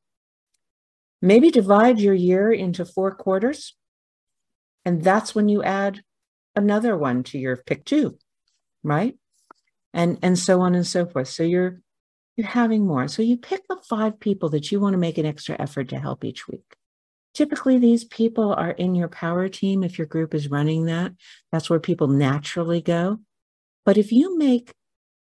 Maybe 1.21 1.49
divide 1.49 1.99
your 1.99 2.13
year 2.13 2.51
into 2.51 2.85
four 2.85 3.11
quarters. 3.11 3.75
And 4.85 5.03
that's 5.03 5.33
when 5.33 5.49
you 5.49 5.63
add 5.63 6.01
another 6.55 6.97
one 6.97 7.23
to 7.23 7.37
your 7.37 7.57
pick 7.57 7.85
two, 7.85 8.17
right? 8.83 9.17
And, 9.95 10.19
and 10.21 10.37
so 10.37 10.59
on 10.61 10.75
and 10.75 10.85
so 10.85 11.07
forth. 11.07 11.29
So 11.29 11.41
you're 11.41 11.79
you're 12.35 12.47
having 12.47 12.85
more. 12.85 13.07
So 13.07 13.21
you 13.21 13.37
pick 13.37 13.67
the 13.67 13.77
five 13.87 14.19
people 14.19 14.49
that 14.49 14.71
you 14.71 14.79
want 14.79 14.93
to 14.93 14.97
make 14.97 15.17
an 15.17 15.25
extra 15.25 15.55
effort 15.59 15.89
to 15.89 15.99
help 15.99 16.25
each 16.25 16.47
week. 16.47 16.75
Typically, 17.33 17.77
these 17.77 18.03
people 18.03 18.53
are 18.53 18.71
in 18.71 18.95
your 18.95 19.07
power 19.07 19.47
team. 19.47 19.83
If 19.83 19.97
your 19.97 20.07
group 20.07 20.33
is 20.33 20.51
running 20.51 20.85
that, 20.85 21.13
that's 21.51 21.69
where 21.69 21.79
people 21.79 22.07
naturally 22.07 22.81
go. 22.81 23.19
But 23.85 23.97
if 23.97 24.11
you 24.11 24.37
make 24.37 24.73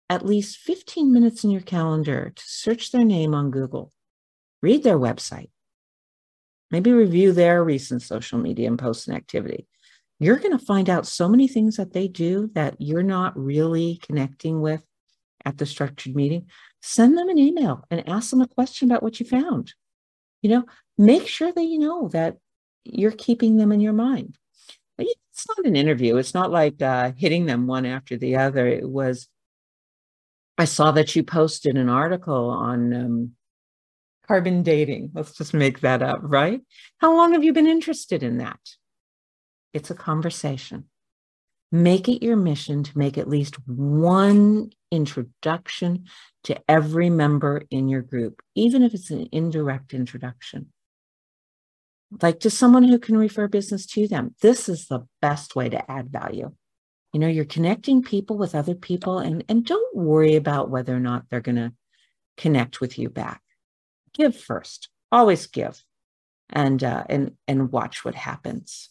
at 0.09 0.25
least 0.25 0.57
15 0.57 1.11
minutes 1.11 1.43
in 1.43 1.51
your 1.51 1.61
calendar 1.61 2.33
to 2.35 2.43
search 2.45 2.91
their 2.91 3.05
name 3.05 3.33
on 3.33 3.49
Google, 3.49 3.91
read 4.61 4.83
their 4.83 4.97
website, 4.97 5.49
maybe 6.69 6.91
review 6.91 7.31
their 7.31 7.63
recent 7.63 8.01
social 8.01 8.39
media 8.39 8.67
and 8.67 8.77
posts 8.77 9.07
and 9.07 9.15
activity, 9.15 9.67
you're 10.21 10.37
going 10.37 10.55
to 10.57 10.63
find 10.63 10.87
out 10.87 11.07
so 11.07 11.27
many 11.27 11.47
things 11.47 11.77
that 11.77 11.93
they 11.93 12.07
do 12.07 12.51
that 12.53 12.75
you're 12.77 13.01
not 13.01 13.35
really 13.35 13.99
connecting 14.03 14.61
with 14.61 14.85
at 15.43 15.57
the 15.57 15.65
structured 15.65 16.15
meeting. 16.15 16.45
Send 16.83 17.17
them 17.17 17.27
an 17.27 17.39
email 17.39 17.83
and 17.89 18.07
ask 18.07 18.29
them 18.29 18.41
a 18.41 18.47
question 18.47 18.89
about 18.89 19.01
what 19.01 19.19
you 19.19 19.25
found. 19.25 19.73
You 20.43 20.51
know, 20.51 20.65
make 20.95 21.27
sure 21.27 21.51
that 21.51 21.63
you 21.63 21.79
know 21.79 22.07
that 22.09 22.37
you're 22.83 23.11
keeping 23.11 23.57
them 23.57 23.71
in 23.71 23.79
your 23.79 23.93
mind. 23.93 24.37
It's 24.99 25.47
not 25.47 25.65
an 25.65 25.75
interview. 25.75 26.17
It's 26.17 26.35
not 26.35 26.51
like 26.51 26.79
uh, 26.83 27.13
hitting 27.17 27.47
them 27.47 27.65
one 27.65 27.87
after 27.87 28.15
the 28.15 28.35
other. 28.35 28.67
It 28.67 28.87
was, 28.87 29.27
I 30.55 30.65
saw 30.65 30.91
that 30.91 31.15
you 31.15 31.23
posted 31.23 31.77
an 31.77 31.89
article 31.89 32.51
on 32.51 32.93
um, 32.93 33.31
carbon 34.27 34.61
dating. 34.61 35.13
Let's 35.15 35.33
just 35.33 35.55
make 35.55 35.79
that 35.79 36.03
up, 36.03 36.19
right? 36.21 36.61
How 36.99 37.15
long 37.15 37.33
have 37.33 37.43
you 37.43 37.53
been 37.53 37.65
interested 37.65 38.21
in 38.21 38.37
that? 38.37 38.59
It's 39.73 39.91
a 39.91 39.95
conversation. 39.95 40.85
Make 41.71 42.09
it 42.09 42.23
your 42.23 42.35
mission 42.35 42.83
to 42.83 42.97
make 42.97 43.17
at 43.17 43.29
least 43.29 43.55
one 43.65 44.71
introduction 44.91 46.05
to 46.43 46.59
every 46.69 47.09
member 47.09 47.63
in 47.71 47.87
your 47.87 48.01
group, 48.01 48.41
even 48.55 48.83
if 48.83 48.93
it's 48.93 49.09
an 49.09 49.29
indirect 49.31 49.93
introduction. 49.93 50.73
Like 52.21 52.41
to 52.41 52.49
someone 52.49 52.83
who 52.83 52.99
can 52.99 53.17
refer 53.17 53.47
business 53.47 53.85
to 53.87 54.07
them. 54.07 54.35
This 54.41 54.67
is 54.67 54.87
the 54.87 55.07
best 55.21 55.55
way 55.55 55.69
to 55.69 55.89
add 55.89 56.09
value. 56.09 56.51
You 57.13 57.19
know, 57.19 57.27
you're 57.27 57.45
connecting 57.45 58.03
people 58.03 58.37
with 58.37 58.53
other 58.53 58.75
people 58.75 59.19
and, 59.19 59.45
and 59.47 59.65
don't 59.65 59.95
worry 59.95 60.35
about 60.35 60.69
whether 60.69 60.93
or 60.93 60.99
not 60.99 61.29
they're 61.29 61.39
going 61.39 61.55
to 61.55 61.73
connect 62.35 62.81
with 62.81 62.99
you 62.99 63.09
back. 63.09 63.41
Give 64.13 64.35
first, 64.35 64.89
always 65.09 65.47
give 65.47 65.81
and, 66.49 66.83
uh, 66.83 67.05
and, 67.07 67.37
and 67.47 67.71
watch 67.71 68.03
what 68.03 68.15
happens. 68.15 68.90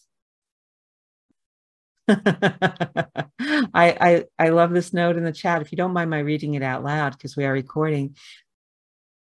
I, 3.73 3.73
I 3.73 4.25
I 4.37 4.49
love 4.49 4.71
this 4.71 4.93
note 4.93 5.17
in 5.17 5.23
the 5.23 5.31
chat. 5.31 5.61
If 5.61 5.71
you 5.71 5.77
don't 5.77 5.93
mind 5.93 6.09
my 6.09 6.19
reading 6.19 6.55
it 6.55 6.63
out 6.63 6.83
loud, 6.83 7.13
because 7.13 7.35
we 7.37 7.45
are 7.45 7.53
recording. 7.53 8.15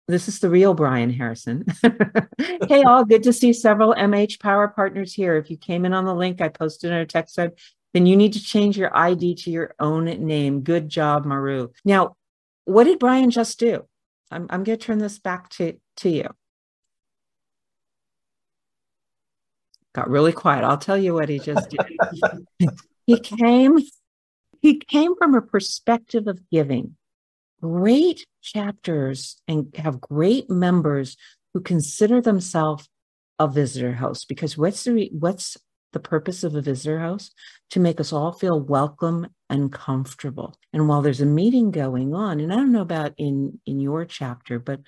This 0.08 0.28
is 0.28 0.40
the 0.40 0.50
real 0.50 0.74
Brian 0.74 1.10
Harrison. 1.10 1.66
hey, 2.68 2.84
all 2.84 3.06
good 3.06 3.24
to 3.24 3.34
see 3.34 3.54
several 3.54 3.94
MH 3.94 4.40
Power 4.40 4.68
partners 4.68 5.13
here. 5.13 5.38
If 5.38 5.50
you 5.50 5.58
came 5.58 5.86
in 5.86 5.94
on 5.94 6.06
the 6.06 6.13
link 6.13 6.42
I 6.42 6.50
posted 6.50 6.92
in 6.92 6.98
our 6.98 7.06
text 7.06 7.36
thread, 7.36 7.54
then 7.94 8.06
you 8.06 8.18
need 8.18 8.34
to 8.34 8.44
change 8.44 8.78
your 8.78 8.96
ID 8.96 9.36
to 9.36 9.51
your 9.51 9.75
own 9.80 10.06
name. 10.06 10.62
Good 10.62 10.90
job, 10.90 11.25
Maru. 11.25 11.70
Now, 11.86 12.16
what 12.66 12.86
did 12.86 13.00
Brian 13.00 13.32
just 13.32 13.60
do? 13.60 13.86
I'm, 14.32 14.48
I'm 14.50 14.63
going 14.63 14.78
to 14.78 14.86
turn 14.86 14.98
this 14.98 15.20
back 15.20 15.50
to, 15.50 15.78
to 15.98 16.10
you. 16.10 16.30
Got 19.93 20.10
really 20.10 20.31
quiet. 20.31 20.63
I'll 20.63 20.77
tell 20.77 20.98
you 20.98 21.13
what 21.13 21.29
he 21.29 21.39
just 21.39 21.69
did. 21.69 21.79
he 23.05 23.19
came, 23.19 23.79
he 24.62 24.79
came 24.79 25.15
from 25.15 25.36
a 25.36 25.41
perspective 25.41 26.27
of 26.27 26.39
giving. 26.50 26.95
Great 27.62 28.25
chapters 28.41 29.41
and 29.48 29.74
have 29.77 30.01
great 30.01 30.50
members 30.50 31.15
who 31.53 31.62
consider 31.62 32.21
themselves 32.21 32.88
a 33.39 33.48
visitor 33.48 33.93
host 33.93 34.27
because 34.27 34.57
what's 34.57 34.83
the 34.83 35.10
what's 35.13 35.57
the 35.93 36.00
purpose 36.00 36.43
of 36.43 36.55
a 36.55 36.62
visitor 36.62 37.00
host 37.00 37.33
to 37.71 37.79
make 37.79 38.00
us 38.00 38.13
all 38.13 38.31
feel 38.31 38.60
welcome 38.60 39.27
and 39.50 39.74
comfortable 39.74 40.55
and 40.74 40.88
while 40.88 41.01
there's 41.01 41.21
a 41.21 41.25
meeting 41.25 41.71
going 41.71 42.13
on 42.13 42.39
and 42.39 42.53
i 42.53 42.55
don't 42.55 42.71
know 42.71 42.81
about 42.81 43.13
in 43.17 43.60
in 43.65 43.79
your 43.79 44.05
chapter 44.05 44.60
but 44.60 44.79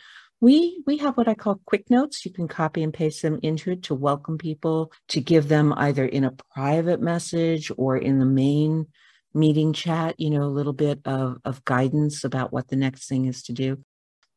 we 0.43 0.83
we 0.85 0.97
have 0.97 1.15
what 1.15 1.29
I 1.29 1.35
call 1.35 1.61
quick 1.65 1.89
notes. 1.89 2.25
You 2.25 2.33
can 2.33 2.49
copy 2.49 2.83
and 2.83 2.93
paste 2.93 3.21
them 3.21 3.39
into 3.41 3.71
it 3.71 3.83
to 3.83 3.95
welcome 3.95 4.37
people, 4.37 4.91
to 5.07 5.21
give 5.21 5.47
them 5.47 5.73
either 5.77 6.05
in 6.05 6.25
a 6.25 6.35
private 6.53 6.99
message 6.99 7.71
or 7.77 7.95
in 7.95 8.19
the 8.19 8.25
main 8.25 8.87
meeting 9.33 9.71
chat, 9.71 10.19
you 10.19 10.29
know, 10.29 10.43
a 10.43 10.55
little 10.57 10.73
bit 10.73 10.99
of, 11.05 11.37
of 11.45 11.63
guidance 11.63 12.25
about 12.25 12.51
what 12.51 12.67
the 12.67 12.75
next 12.75 13.07
thing 13.07 13.25
is 13.25 13.41
to 13.43 13.53
do. 13.53 13.77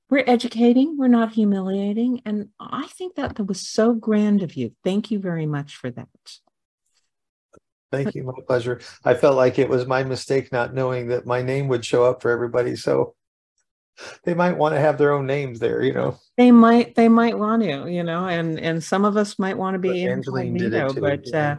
We're 0.09 0.23
educating, 0.29 0.97
we're 0.97 1.09
not 1.09 1.33
humiliating. 1.33 2.23
And 2.25 2.51
I 2.61 2.87
think 2.87 3.17
that, 3.17 3.45
was 3.45 3.69
so 3.69 3.93
grand 3.93 4.45
of 4.45 4.55
you. 4.55 4.77
Thank 4.85 5.11
you 5.11 5.19
very 5.19 5.47
much 5.47 5.75
for 5.75 5.91
that. 5.91 6.09
Thank 7.91 8.15
you. 8.15 8.23
My 8.23 8.33
pleasure. 8.47 8.81
I 9.05 9.15
felt 9.15 9.35
like 9.35 9.59
it 9.59 9.69
was 9.69 9.89
my 9.89 10.05
mistake 10.05 10.53
not 10.53 10.73
knowing 10.73 11.09
that 11.09 11.27
my 11.27 11.43
name 11.43 11.67
would 11.67 11.85
show 11.85 12.05
up 12.05 12.23
for 12.23 12.31
everybody. 12.31 12.77
So 12.77 13.17
they 14.25 14.35
might 14.35 14.57
want 14.57 14.75
to 14.75 14.81
have 14.81 14.99
their 14.99 15.13
own 15.13 15.27
names 15.27 15.59
there, 15.59 15.83
you 15.83 15.93
know. 15.93 16.19
They 16.37 16.51
might 16.51 16.95
they 16.95 17.09
might 17.09 17.39
want 17.39 17.63
to, 17.63 17.91
you 17.91 18.03
know, 18.03 18.27
and 18.27 18.59
and 18.61 18.83
some 18.83 19.05
of 19.05 19.17
us 19.17 19.39
might 19.39 19.57
want 19.57 19.75
to 19.75 19.79
be 19.79 20.05
incognito, 20.05 20.93
but 20.93 21.27
yeah. 21.27 21.53
uh, 21.53 21.57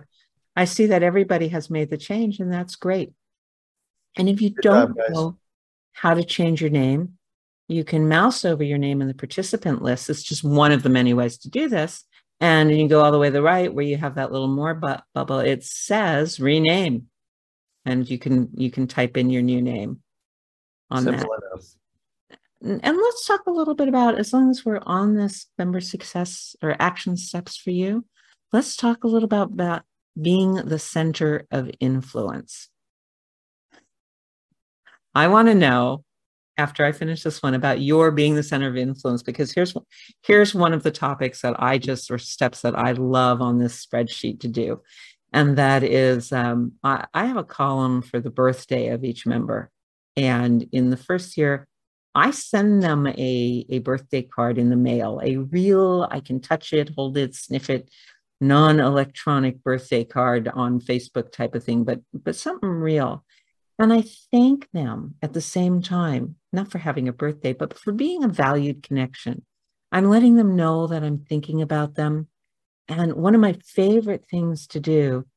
I 0.55 0.65
see 0.65 0.87
that 0.87 1.03
everybody 1.03 1.47
has 1.49 1.69
made 1.69 1.89
the 1.89 1.97
change, 1.97 2.39
and 2.39 2.51
that's 2.51 2.75
great. 2.75 3.13
And 4.17 4.29
if 4.29 4.41
you 4.41 4.51
Good 4.51 4.63
don't 4.63 4.97
job, 4.97 5.05
know 5.09 5.37
how 5.93 6.13
to 6.13 6.23
change 6.23 6.61
your 6.61 6.69
name, 6.69 7.17
you 7.67 7.83
can 7.83 8.07
mouse 8.07 8.45
over 8.45 8.63
your 8.63 8.77
name 8.77 9.01
in 9.01 9.07
the 9.07 9.13
participant 9.13 9.81
list. 9.81 10.09
It's 10.09 10.23
just 10.23 10.43
one 10.43 10.71
of 10.71 10.83
the 10.83 10.89
many 10.89 11.13
ways 11.13 11.37
to 11.39 11.49
do 11.49 11.69
this. 11.69 12.03
And 12.39 12.71
you 12.71 12.87
go 12.87 13.03
all 13.03 13.11
the 13.11 13.17
way 13.17 13.29
to 13.29 13.33
the 13.33 13.41
right 13.41 13.73
where 13.73 13.83
you 13.85 13.97
have 13.97 14.15
that 14.15 14.31
little 14.31 14.47
more 14.47 14.75
bu- 14.75 15.01
bubble. 15.15 15.39
It 15.39 15.63
says 15.63 16.39
rename, 16.39 17.07
and 17.83 18.07
you 18.07 18.19
can 18.19 18.49
you 18.53 18.69
can 18.69 18.85
type 18.85 19.17
in 19.17 19.31
your 19.31 19.41
new 19.41 19.59
name 19.59 20.01
on 20.91 21.03
Simple 21.03 21.29
that. 21.29 21.55
Enough 21.55 21.65
and 22.61 22.81
let's 22.83 23.27
talk 23.27 23.41
a 23.47 23.51
little 23.51 23.75
bit 23.75 23.87
about 23.87 24.17
as 24.17 24.33
long 24.33 24.49
as 24.49 24.65
we're 24.65 24.81
on 24.83 25.15
this 25.15 25.47
member 25.57 25.79
success 25.79 26.55
or 26.61 26.75
action 26.79 27.15
steps 27.15 27.57
for 27.57 27.71
you 27.71 28.03
let's 28.53 28.75
talk 28.75 29.03
a 29.03 29.07
little 29.07 29.25
about, 29.25 29.51
about 29.51 29.83
being 30.19 30.55
the 30.55 30.79
center 30.79 31.45
of 31.51 31.69
influence. 31.79 32.69
I 35.13 35.27
want 35.27 35.47
to 35.47 35.55
know 35.55 36.03
after 36.57 36.83
I 36.85 36.91
finish 36.91 37.23
this 37.23 37.43
one 37.43 37.53
about 37.53 37.81
your 37.81 38.11
being 38.11 38.35
the 38.35 38.43
center 38.43 38.67
of 38.67 38.77
influence 38.77 39.21
because 39.21 39.51
here's 39.51 39.75
here's 40.25 40.55
one 40.55 40.73
of 40.73 40.83
the 40.83 40.91
topics 40.91 41.41
that 41.41 41.55
I 41.61 41.77
just 41.77 42.09
or 42.09 42.17
steps 42.17 42.61
that 42.61 42.77
I 42.77 42.93
love 42.93 43.41
on 43.41 43.59
this 43.59 43.85
spreadsheet 43.85 44.39
to 44.41 44.47
do, 44.47 44.81
and 45.33 45.57
that 45.57 45.83
is 45.83 46.31
um, 46.31 46.73
I, 46.83 47.05
I 47.13 47.25
have 47.25 47.37
a 47.37 47.43
column 47.43 48.01
for 48.01 48.19
the 48.19 48.31
birthday 48.31 48.89
of 48.89 49.03
each 49.03 49.25
member, 49.25 49.69
and 50.15 50.67
in 50.71 50.89
the 50.89 50.97
first 50.97 51.37
year, 51.37 51.67
I 52.17 52.31
send 52.31 52.81
them 52.81 53.05
a 53.05 53.65
a 53.69 53.79
birthday 53.79 54.23
card 54.23 54.57
in 54.57 54.69
the 54.69 54.75
mail, 54.75 55.21
a 55.23 55.37
real 55.37 56.07
I 56.09 56.19
can 56.19 56.39
touch 56.39 56.73
it, 56.73 56.89
hold 56.95 57.15
it, 57.17 57.35
sniff 57.35 57.69
it, 57.69 57.89
non-electronic 58.41 59.63
birthday 59.63 60.03
card 60.03 60.47
on 60.47 60.81
Facebook 60.81 61.31
type 61.31 61.53
of 61.53 61.63
thing, 61.63 61.83
but 61.83 62.01
but 62.13 62.35
something 62.35 62.69
real. 62.69 63.23
And 63.79 63.93
I 63.93 64.03
thank 64.31 64.67
them 64.71 65.13
at 65.21 65.33
the 65.33 65.41
same 65.41 65.83
time, 65.83 66.35
not 66.51 66.71
for 66.71 66.79
having 66.79 67.07
a 67.07 67.13
birthday, 67.13 67.53
but 67.53 67.77
for 67.77 67.91
being 67.91 68.23
a 68.23 68.27
valued 68.27 68.81
connection. 68.81 69.45
I'm 69.91 70.09
letting 70.09 70.35
them 70.35 70.55
know 70.55 70.87
that 70.87 71.03
I'm 71.03 71.19
thinking 71.19 71.61
about 71.61 71.93
them. 71.93 72.27
And 72.87 73.13
one 73.13 73.35
of 73.35 73.41
my 73.41 73.53
favorite 73.63 74.25
things 74.29 74.65
to 74.67 74.79
do 74.79 75.27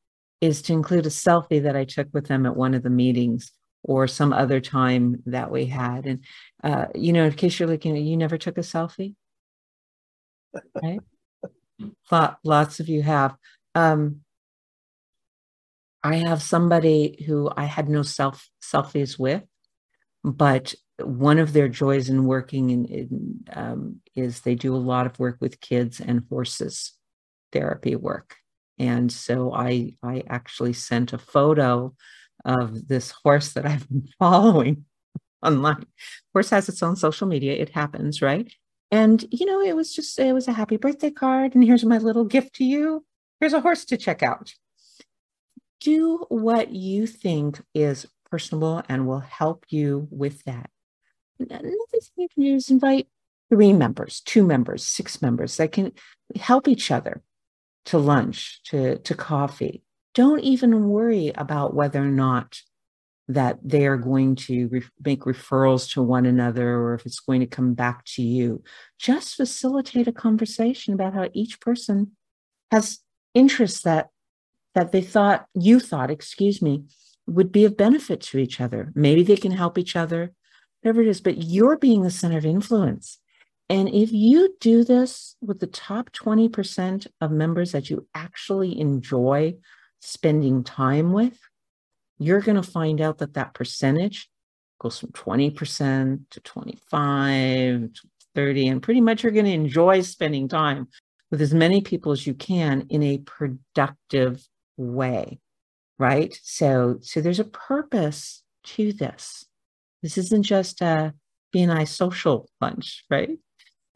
is 0.41 0.63
to 0.63 0.73
include 0.73 1.05
a 1.05 1.09
selfie 1.09 1.61
that 1.61 1.75
I 1.75 1.85
took 1.85 2.07
with 2.11 2.25
them 2.25 2.47
at 2.47 2.55
one 2.55 2.73
of 2.73 2.81
the 2.81 2.89
meetings 2.89 3.51
or 3.83 4.07
some 4.07 4.33
other 4.33 4.59
time 4.59 5.21
that 5.25 5.51
we 5.51 5.65
had. 5.65 6.05
And, 6.05 6.23
uh, 6.63 6.87
you 6.95 7.13
know, 7.13 7.25
in 7.25 7.33
case 7.33 7.59
you're 7.59 7.69
looking 7.69 7.95
you 7.95 8.17
never 8.17 8.37
took 8.37 8.57
a 8.57 8.61
selfie, 8.61 9.15
right? 10.81 10.99
lots 12.43 12.79
of 12.79 12.89
you 12.89 13.01
have. 13.01 13.35
Um, 13.75 14.21
I 16.03 16.15
have 16.15 16.41
somebody 16.41 17.23
who 17.27 17.51
I 17.55 17.65
had 17.65 17.87
no 17.89 18.01
self 18.01 18.49
selfies 18.61 19.19
with, 19.19 19.43
but 20.23 20.73
one 20.97 21.39
of 21.39 21.53
their 21.53 21.67
joys 21.67 22.09
in 22.09 22.25
working 22.25 22.69
in, 22.69 22.85
in 22.85 23.43
um, 23.53 24.01
is 24.15 24.41
they 24.41 24.55
do 24.55 24.75
a 24.75 24.77
lot 24.77 25.05
of 25.05 25.19
work 25.19 25.37
with 25.39 25.61
kids 25.61 25.99
and 25.99 26.23
horses 26.29 26.93
therapy 27.51 27.95
work. 27.95 28.35
And 28.79 29.11
so 29.11 29.53
I 29.53 29.93
I 30.01 30.23
actually 30.27 30.73
sent 30.73 31.13
a 31.13 31.17
photo 31.17 31.93
of 32.45 32.87
this 32.87 33.11
horse 33.11 33.53
that 33.53 33.65
I've 33.65 33.87
been 33.89 34.07
following 34.19 34.85
online. 35.43 35.85
Horse 36.33 36.49
has 36.49 36.69
its 36.69 36.83
own 36.83 36.95
social 36.95 37.27
media. 37.27 37.53
It 37.53 37.69
happens, 37.69 38.21
right? 38.21 38.51
And 38.91 39.23
you 39.31 39.45
know, 39.45 39.61
it 39.61 39.75
was 39.75 39.93
just 39.93 40.19
it 40.19 40.33
was 40.33 40.47
a 40.47 40.53
happy 40.53 40.77
birthday 40.77 41.11
card, 41.11 41.55
and 41.55 41.63
here's 41.63 41.85
my 41.85 41.97
little 41.97 42.25
gift 42.25 42.55
to 42.55 42.65
you. 42.65 43.05
Here's 43.39 43.53
a 43.53 43.61
horse 43.61 43.85
to 43.85 43.97
check 43.97 44.21
out 44.21 44.53
do 45.81 46.25
what 46.29 46.71
you 46.71 47.07
think 47.07 47.59
is 47.73 48.05
personable 48.29 48.81
and 48.87 49.07
will 49.07 49.19
help 49.19 49.65
you 49.69 50.07
with 50.11 50.43
that. 50.45 50.69
Another 51.39 51.61
thing 51.61 52.11
you 52.17 52.27
can 52.29 52.43
do 52.43 52.55
is 52.55 52.69
invite 52.69 53.07
three 53.49 53.73
members, 53.73 54.21
two 54.21 54.45
members, 54.45 54.85
six 54.85 55.21
members 55.21 55.57
that 55.57 55.71
can 55.71 55.91
help 56.35 56.67
each 56.67 56.91
other 56.91 57.21
to 57.85 57.97
lunch, 57.97 58.61
to, 58.65 58.99
to 58.99 59.15
coffee. 59.15 59.83
Don't 60.13 60.41
even 60.41 60.89
worry 60.89 61.31
about 61.35 61.73
whether 61.73 62.01
or 62.01 62.11
not 62.11 62.61
that 63.27 63.59
they 63.63 63.87
are 63.87 63.97
going 63.97 64.35
to 64.35 64.67
re- 64.67 64.83
make 65.03 65.21
referrals 65.21 65.91
to 65.93 66.01
one 66.01 66.25
another 66.25 66.75
or 66.75 66.93
if 66.93 67.05
it's 67.05 67.19
going 67.19 67.39
to 67.39 67.47
come 67.47 67.73
back 67.73 68.03
to 68.03 68.21
you. 68.21 68.63
Just 68.99 69.35
facilitate 69.35 70.07
a 70.07 70.11
conversation 70.11 70.93
about 70.93 71.13
how 71.13 71.29
each 71.33 71.61
person 71.61 72.11
has 72.71 72.99
interests 73.33 73.83
that 73.83 74.09
that 74.73 74.93
they 74.93 75.01
thought, 75.01 75.45
you 75.53 75.81
thought, 75.81 76.09
excuse 76.09 76.61
me, 76.61 76.85
would 77.27 77.51
be 77.51 77.65
of 77.65 77.75
benefit 77.75 78.21
to 78.21 78.37
each 78.37 78.61
other. 78.61 78.91
Maybe 78.95 79.21
they 79.21 79.35
can 79.35 79.51
help 79.51 79.77
each 79.77 79.97
other, 79.97 80.31
whatever 80.81 81.01
it 81.01 81.07
is, 81.07 81.19
but 81.19 81.43
you're 81.43 81.77
being 81.77 82.03
the 82.03 82.09
center 82.09 82.37
of 82.37 82.45
influence. 82.45 83.19
And 83.69 83.89
if 83.89 84.11
you 84.11 84.55
do 84.59 84.83
this 84.83 85.35
with 85.41 85.59
the 85.59 85.67
top 85.67 86.11
20% 86.11 87.07
of 87.19 87.31
members 87.31 87.71
that 87.73 87.89
you 87.89 88.07
actually 88.13 88.79
enjoy 88.79 89.55
spending 90.01 90.63
time 90.63 91.13
with, 91.13 91.39
you're 92.19 92.41
going 92.41 92.61
to 92.61 92.63
find 92.63 93.01
out 93.01 93.19
that 93.19 93.33
that 93.35 93.53
percentage 93.53 94.29
goes 94.79 94.99
from 94.99 95.09
20% 95.09 96.19
to 96.31 96.39
25 96.41 97.93
to 97.93 98.01
30 98.35 98.67
and 98.67 98.83
pretty 98.83 99.01
much 99.01 99.23
you're 99.23 99.31
going 99.31 99.45
to 99.45 99.51
enjoy 99.51 100.01
spending 100.01 100.47
time 100.47 100.87
with 101.29 101.41
as 101.41 101.53
many 101.53 101.81
people 101.81 102.11
as 102.11 102.27
you 102.27 102.33
can 102.33 102.85
in 102.89 103.03
a 103.03 103.17
productive 103.19 104.45
way 104.77 105.39
right? 106.01 106.37
So 106.41 106.97
so 107.01 107.21
there's 107.21 107.39
a 107.39 107.45
purpose 107.45 108.41
to 108.63 108.91
this. 108.91 109.45
This 110.01 110.17
isn't 110.17 110.43
just 110.43 110.81
uh, 110.81 111.11
a 111.11 111.57
bni 111.57 111.87
social 111.87 112.49
lunch 112.59 113.05
right? 113.09 113.37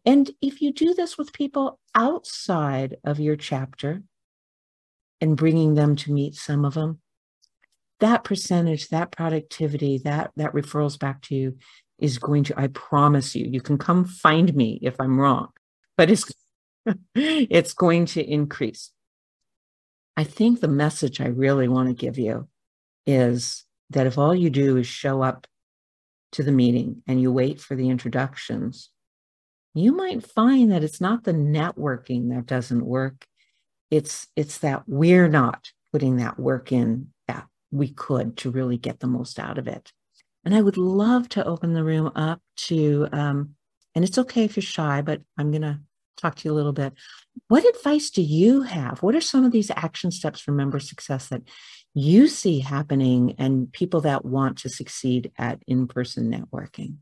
And 0.05 0.29
if 0.39 0.61
you 0.61 0.71
do 0.71 0.93
this 0.93 1.17
with 1.17 1.33
people 1.33 1.79
outside 1.95 2.97
of 3.03 3.19
your 3.19 3.35
chapter 3.35 4.03
and 5.25 5.37
bringing 5.37 5.73
them 5.73 5.95
to 5.95 6.11
meet 6.11 6.35
some 6.35 6.63
of 6.63 6.73
them 6.73 6.99
that 7.99 8.23
percentage 8.23 8.89
that 8.89 9.11
productivity 9.11 9.97
that 9.97 10.31
that 10.35 10.53
referrals 10.53 10.97
back 10.97 11.21
to 11.21 11.35
you 11.35 11.57
is 11.99 12.17
going 12.17 12.43
to 12.43 12.59
i 12.59 12.67
promise 12.67 13.35
you 13.35 13.45
you 13.45 13.61
can 13.61 13.77
come 13.77 14.05
find 14.05 14.55
me 14.55 14.79
if 14.81 14.95
i'm 14.99 15.19
wrong 15.19 15.49
but 15.97 16.09
it's 16.09 16.31
it's 17.15 17.73
going 17.73 18.05
to 18.05 18.23
increase 18.23 18.91
I 20.17 20.23
think 20.23 20.59
the 20.59 20.67
message 20.67 21.19
I 21.19 21.27
really 21.27 21.67
want 21.67 21.89
to 21.89 21.93
give 21.93 22.17
you 22.17 22.47
is 23.05 23.65
that 23.89 24.07
if 24.07 24.17
all 24.17 24.33
you 24.33 24.49
do 24.49 24.77
is 24.77 24.87
show 24.87 25.21
up 25.21 25.45
to 26.33 26.43
the 26.43 26.51
meeting 26.51 27.03
and 27.07 27.21
you 27.21 27.31
wait 27.31 27.59
for 27.59 27.75
the 27.75 27.89
introductions, 27.89 28.89
you 29.73 29.91
might 29.91 30.25
find 30.25 30.71
that 30.71 30.83
it's 30.83 31.01
not 31.01 31.23
the 31.23 31.33
networking 31.33 32.29
that 32.29 32.45
doesn't 32.45 32.85
work. 32.85 33.25
It's 33.95 34.27
it's 34.35 34.59
that 34.59 34.83
we're 34.87 35.27
not 35.27 35.71
putting 35.91 36.17
that 36.17 36.39
work 36.39 36.71
in 36.71 37.11
that 37.27 37.47
we 37.71 37.89
could 37.89 38.37
to 38.37 38.51
really 38.51 38.77
get 38.77 38.99
the 38.99 39.07
most 39.07 39.39
out 39.39 39.57
of 39.57 39.67
it. 39.67 39.91
And 40.43 40.55
I 40.55 40.61
would 40.61 40.77
love 40.77 41.29
to 41.29 41.45
open 41.45 41.73
the 41.73 41.83
room 41.83 42.11
up 42.15 42.41
to 42.67 43.07
um, 43.11 43.55
and 43.95 44.03
it's 44.03 44.17
okay 44.17 44.43
if 44.43 44.55
you're 44.55 44.63
shy, 44.63 45.01
but 45.01 45.21
I'm 45.37 45.51
gonna 45.51 45.81
talk 46.17 46.35
to 46.35 46.47
you 46.47 46.53
a 46.53 46.55
little 46.55 46.73
bit. 46.73 46.93
What 47.47 47.65
advice 47.65 48.09
do 48.09 48.21
you 48.21 48.61
have? 48.61 49.01
What 49.01 49.15
are 49.15 49.21
some 49.21 49.43
of 49.45 49.51
these 49.51 49.71
action 49.71 50.11
steps 50.11 50.39
for 50.39 50.51
member 50.51 50.79
success 50.79 51.29
that 51.29 51.43
you 51.93 52.27
see 52.27 52.59
happening 52.59 53.35
and 53.37 53.71
people 53.71 54.01
that 54.01 54.25
want 54.25 54.59
to 54.59 54.69
succeed 54.69 55.31
at 55.37 55.61
in 55.67 55.87
person 55.87 56.31
networking? 56.31 56.97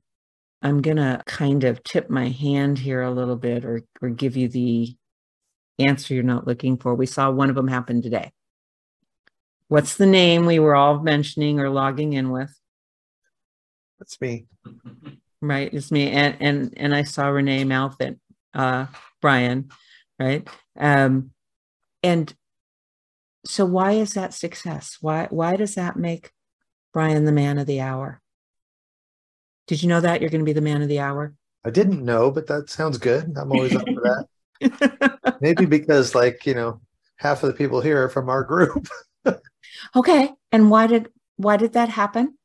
I'm 0.62 0.82
going 0.82 0.98
to 0.98 1.22
kind 1.26 1.66
of 1.66 1.84
tip 1.84 2.10
my 2.10 2.30
hand 2.30 2.80
here 2.80 3.02
a 3.02 3.12
little 3.12 3.36
bit 3.36 3.66
or, 3.66 3.84
or 4.02 4.10
give 4.10 4.38
you 4.38 4.48
the 4.48 4.96
answer 5.80 6.14
you're 6.14 6.24
not 6.24 6.48
looking 6.48 6.78
for. 6.78 6.96
We 6.96 7.06
saw 7.06 7.32
one 7.32 7.50
of 7.50 7.56
them 7.56 7.68
happen 7.68 8.02
today. 8.02 8.32
What's 9.68 9.96
the 9.96 10.06
name 10.06 10.46
we 10.46 10.60
were 10.60 10.76
all 10.76 11.00
mentioning 11.00 11.60
or 11.60 11.70
logging 11.70 12.14
in 12.14 12.30
with? 12.30 12.54
That's 14.00 14.20
me. 14.22 14.46
Right, 15.42 15.74
it's 15.74 15.92
me. 15.92 16.10
And 16.12 16.38
and 16.40 16.74
and 16.78 16.96
I 16.96 17.04
saw 17.04 17.28
Renee 17.28 17.64
Malfit 17.64 18.20
uh, 18.54 18.88
Brian, 19.22 19.70
right? 20.20 20.48
Um, 20.78 21.32
and 22.02 22.34
so 23.46 23.66
why 23.66 23.94
is 23.94 24.14
that 24.14 24.34
success? 24.34 24.98
Why 25.02 25.28
why 25.30 25.56
does 25.56 25.76
that 25.76 25.98
make 25.98 26.32
Brian 26.94 27.26
the 27.26 27.32
man 27.32 27.58
of 27.58 27.68
the 27.68 27.82
hour? 27.82 28.22
Did 29.68 29.82
you 29.82 29.90
know 29.90 30.02
that 30.02 30.22
you're 30.22 30.30
going 30.30 30.42
to 30.42 30.46
be 30.46 30.54
the 30.54 30.62
man 30.62 30.82
of 30.82 30.90
the 30.90 31.00
hour? 31.00 31.34
I 31.66 31.70
didn't 31.70 32.04
know, 32.04 32.30
but 32.30 32.48
that 32.48 32.70
sounds 32.70 32.98
good. 32.98 33.34
I'm 33.38 33.52
always 33.52 33.76
up 33.76 33.86
for 33.86 34.02
that. 34.02 34.28
Maybe 35.42 35.66
because 35.66 36.16
like, 36.16 36.46
you 36.46 36.54
know, 36.54 36.82
half 37.18 37.44
of 37.44 37.48
the 37.48 37.56
people 37.56 37.82
here 37.82 38.04
are 38.04 38.10
from 38.10 38.30
our 38.30 38.44
group. 38.44 38.88
okay. 39.96 40.32
And 40.52 40.70
why 40.70 40.88
did 40.88 41.10
why 41.38 41.58
did 41.58 41.74
that 41.74 41.90
happen? 41.90 42.38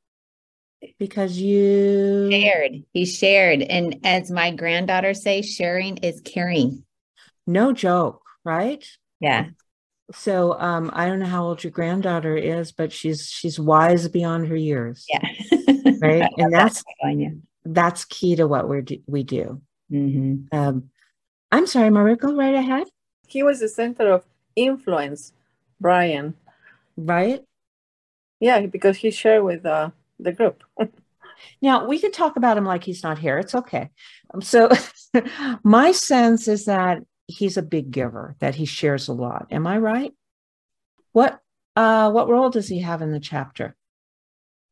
because 0.99 1.39
you 1.39 2.31
shared. 2.31 2.85
He 2.93 3.07
shared. 3.07 3.63
And 3.63 4.01
as 4.05 4.31
my 4.31 4.51
granddaughter 4.51 5.15
say, 5.15 5.43
sharing 5.43 5.99
is 5.99 6.21
caring. 6.21 6.85
No 7.47 7.73
joke, 7.73 8.23
right? 8.45 8.85
Yeah. 9.21 9.49
So 10.13 10.59
um, 10.59 10.91
I 10.93 11.07
don't 11.07 11.19
know 11.19 11.27
how 11.27 11.45
old 11.45 11.63
your 11.63 11.71
granddaughter 11.71 12.37
is, 12.37 12.73
but 12.73 12.93
she's 12.93 13.29
she's 13.29 13.59
wise 13.59 14.09
beyond 14.09 14.49
her 14.49 14.57
years. 14.57 15.05
Yeah. 15.09 15.29
right. 16.01 16.31
and 16.39 16.53
that's 16.53 16.83
that's 17.65 18.05
key 18.07 18.37
to 18.37 18.47
what 18.47 18.69
we 18.69 18.81
do, 18.83 18.99
we 19.07 19.23
do. 19.23 19.61
Mm-hmm. 19.93 20.57
Um, 20.57 20.91
I'm 21.51 21.67
sorry, 21.67 21.91
Mariko, 21.91 22.37
right 22.37 22.55
ahead. 22.55 22.87
He 23.27 23.43
was 23.43 23.61
the 23.61 23.69
center 23.69 24.11
of 24.13 24.25
influence, 24.57 25.33
Brian. 25.81 26.35
Right? 26.97 27.43
Yeah, 28.41 28.67
because 28.67 28.99
he 28.99 29.11
shared 29.11 29.45
with 29.45 29.65
uh, 29.67 29.91
the 30.19 30.33
group. 30.33 30.63
now 31.63 31.87
we 31.87 31.99
can 31.99 32.13
talk 32.13 32.37
about 32.37 32.57
him 32.57 32.65
like 32.65 32.85
he's 32.85 33.03
not 33.03 33.19
here. 33.19 33.39
It's 33.39 33.55
okay. 33.55 33.91
Um, 34.33 34.43
so 34.43 34.71
my 35.63 35.93
sense 35.93 36.49
is 36.49 36.67
that 36.67 37.03
he's 37.27 37.57
a 37.57 37.63
big 37.63 37.91
giver, 37.91 38.37
that 38.41 38.55
he 38.55 38.65
shares 38.65 39.09
a 39.09 39.13
lot. 39.13 39.47
Am 39.51 39.67
I 39.67 39.79
right? 39.79 40.13
What 41.13 41.41
uh 41.77 42.11
what 42.11 42.29
role 42.29 42.51
does 42.51 42.69
he 42.69 42.81
have 42.81 43.03
in 43.03 43.13
the 43.13 43.21
chapter? 43.21 43.77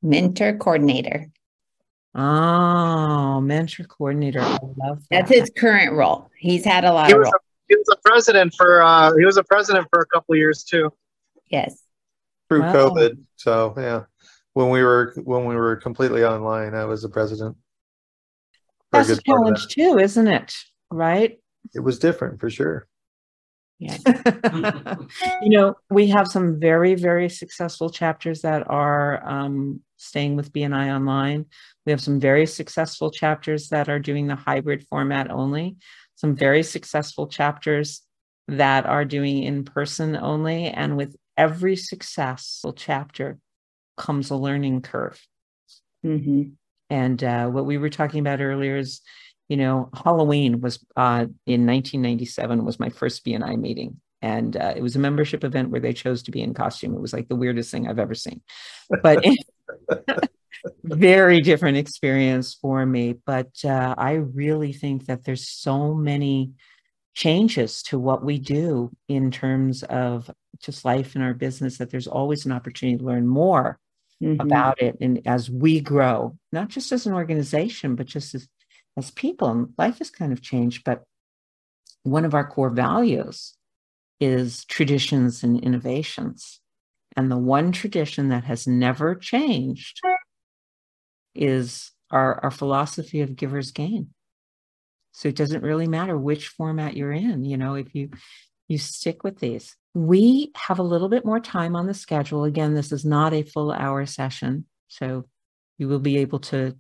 Mentor 0.03 0.57
coordinator. 0.57 1.31
Oh, 2.19 3.41
mentor 3.43 3.85
coordinator. 3.85 4.41
I 4.41 4.59
love 4.79 4.79
that. 4.79 5.29
That's 5.29 5.31
his 5.31 5.51
current 5.57 5.93
role. 5.93 6.31
He's 6.39 6.65
had 6.65 6.85
a 6.85 6.93
lot 6.93 7.09
He 7.09 7.13
of 7.13 7.19
was 7.19 7.27
roles. 7.27 7.35
a, 7.35 7.39
he 7.69 7.77
was 7.77 7.89
a 7.93 7.97
president 8.09 8.55
for 8.57 8.83
uh, 8.83 9.13
he 9.19 9.25
was 9.27 9.37
a 9.37 9.45
president 9.45 9.87
for 9.91 10.01
a 10.01 10.07
couple 10.07 10.33
of 10.33 10.39
years 10.39 10.65
too. 10.65 10.93
Yes. 11.49 11.83
through 12.49 12.63
Wow. 12.63 12.73
COVID. 12.73 13.19
So 13.37 13.75
yeah, 13.77 14.05
when 14.55 14.71
we 14.71 14.83
were 14.83 15.13
when 15.25 15.45
we 15.45 15.57
were 15.57 15.77
completely 15.77 16.25
online, 16.25 16.75
I 16.75 16.87
was 16.87 17.03
the 17.03 17.11
president. 17.11 17.57
That's 18.93 19.11
a 19.11 19.15
good 19.17 19.25
challenge 19.25 19.67
too, 19.69 19.99
isn't 19.99 20.27
it? 20.27 20.55
Right? 20.91 21.39
It 21.75 21.81
was 21.81 21.99
different 21.99 22.41
for 22.41 22.49
sure. 22.49 22.87
Yeah. 23.79 23.99
you 25.43 25.51
know, 25.51 25.75
we 25.91 26.09
have 26.09 26.29
some 26.29 26.59
very, 26.59 26.95
very 26.95 27.29
successful 27.29 27.91
chapters 27.91 28.43
that 28.43 28.69
are 28.71 29.27
um, 29.29 29.81
staying 29.97 30.37
with 30.37 30.53
BNI 30.53 30.95
online. 30.95 31.47
We 31.85 31.93
have 31.93 32.01
some 32.01 32.19
very 32.19 32.47
successful 32.47 33.11
chapters 33.11 33.69
that 33.69 33.89
are 33.89 33.99
doing 33.99 34.27
the 34.27 34.35
hybrid 34.35 34.87
format 34.89 35.31
only. 35.31 35.77
Some 36.15 36.35
very 36.35 36.63
successful 36.63 37.27
chapters 37.27 38.03
that 38.49 38.87
are 38.87 39.05
doing 39.05 39.43
in 39.43 39.65
person 39.65 40.17
only. 40.17 40.69
And 40.69 40.97
with 40.97 41.15
every 41.37 41.77
successful 41.77 42.73
chapter 42.73 43.39
comes 43.97 44.31
a 44.31 44.37
learning 44.37 44.83
curve. 44.83 45.21
hmm 46.03 46.43
And 46.89 47.23
uh, 47.23 47.49
what 47.49 47.67
we 47.67 47.77
were 47.79 47.91
talking 47.91 48.21
about 48.21 48.41
earlier 48.41 48.77
is, 48.77 49.03
you 49.49 49.57
know, 49.57 49.91
Halloween 49.95 50.61
was 50.61 50.85
uh, 50.97 51.27
in 51.47 51.67
1997 51.67 52.65
was 52.65 52.81
my 52.81 52.89
first 52.89 53.25
BNI 53.25 53.59
meeting, 53.59 54.01
and 54.23 54.57
uh, 54.57 54.75
it 54.77 54.83
was 54.83 54.97
a 54.97 55.01
membership 55.01 55.45
event 55.45 55.71
where 55.71 55.81
they 55.81 55.93
chose 55.93 56.23
to 56.25 56.31
be 56.31 56.43
in 56.43 56.55
costume. 56.55 56.95
It 56.95 57.01
was 57.01 57.13
like 57.13 57.29
the 57.29 57.37
weirdest 57.37 57.71
thing 57.71 57.87
I've 57.87 57.99
ever 57.99 58.15
seen, 58.15 58.43
but 59.03 59.25
very 60.85 61.41
different 61.41 61.77
experience 61.77 62.55
for 62.55 62.85
me. 62.85 63.15
But 63.25 63.53
uh, 63.65 63.95
I 63.97 64.13
really 64.15 64.73
think 64.73 65.07
that 65.07 65.25
there's 65.25 65.49
so 65.49 65.95
many 65.95 66.53
changes 67.15 67.83
to 67.85 67.99
what 67.99 68.25
we 68.25 68.39
do 68.39 68.91
in 69.09 69.31
terms 69.31 69.83
of 69.85 70.31
just 70.61 70.85
life 70.85 71.17
in 71.17 71.23
our 71.23 71.35
business 71.35 71.79
that 71.79 71.91
there's 71.91 72.07
always 72.07 72.45
an 72.47 72.53
opportunity 72.53 72.99
to 72.99 73.05
learn 73.05 73.27
more 73.27 73.79
Mhm. 74.23 74.41
about 74.41 74.81
it 74.81 74.97
and 75.03 75.21
as 75.27 75.51
we 75.51 75.79
grow 75.79 76.39
not 76.51 76.69
just 76.69 76.91
as 76.91 77.07
an 77.07 77.13
organization 77.13 77.97
but 77.97 78.07
just 78.07 78.35
as 78.35 78.49
as 78.97 79.11
people 79.11 79.69
life 79.79 79.99
has 79.99 80.11
kind 80.11 80.33
of 80.33 80.43
changed 80.43 80.83
but 80.85 81.03
one 82.03 82.25
of 82.25 82.35
our 82.35 82.47
core 82.47 82.71
values 82.71 83.55
is 84.21 84.65
traditions 84.65 85.43
and 85.43 85.63
innovations 85.63 86.61
and 87.17 87.31
the 87.31 87.39
one 87.39 87.73
tradition 87.73 88.29
that 88.29 88.45
has 88.45 88.67
never 88.67 89.15
changed 89.15 90.01
is 91.35 91.93
our 92.11 92.43
our 92.43 92.51
philosophy 92.51 93.21
of 93.21 93.37
givers 93.37 93.71
gain 93.71 94.09
so 95.13 95.29
it 95.29 95.37
doesn't 95.37 95.63
really 95.63 95.89
matter 95.89 96.17
which 96.17 96.49
format 96.49 96.97
you're 96.97 97.13
in 97.13 97.45
you 97.45 97.57
know 97.57 97.75
if 97.75 97.95
you 97.95 98.11
you 98.69 98.79
stick 98.79 99.23
with 99.23 99.39
these. 99.39 99.77
We 99.95 100.53
have 100.57 100.79
a 100.79 100.85
little 100.85 101.09
bit 101.09 101.25
more 101.25 101.41
time 101.41 101.77
on 101.77 101.87
the 101.87 101.95
schedule. 101.95 102.45
Again, 102.45 102.75
this 102.75 102.93
is 102.93 103.05
not 103.05 103.33
a 103.33 103.43
full 103.43 103.73
hour 103.73 104.05
session, 104.07 104.67
so 104.89 105.25
you 105.79 105.89
will 105.89 106.01
be 106.01 106.19
able 106.19 106.41
to 106.41 106.77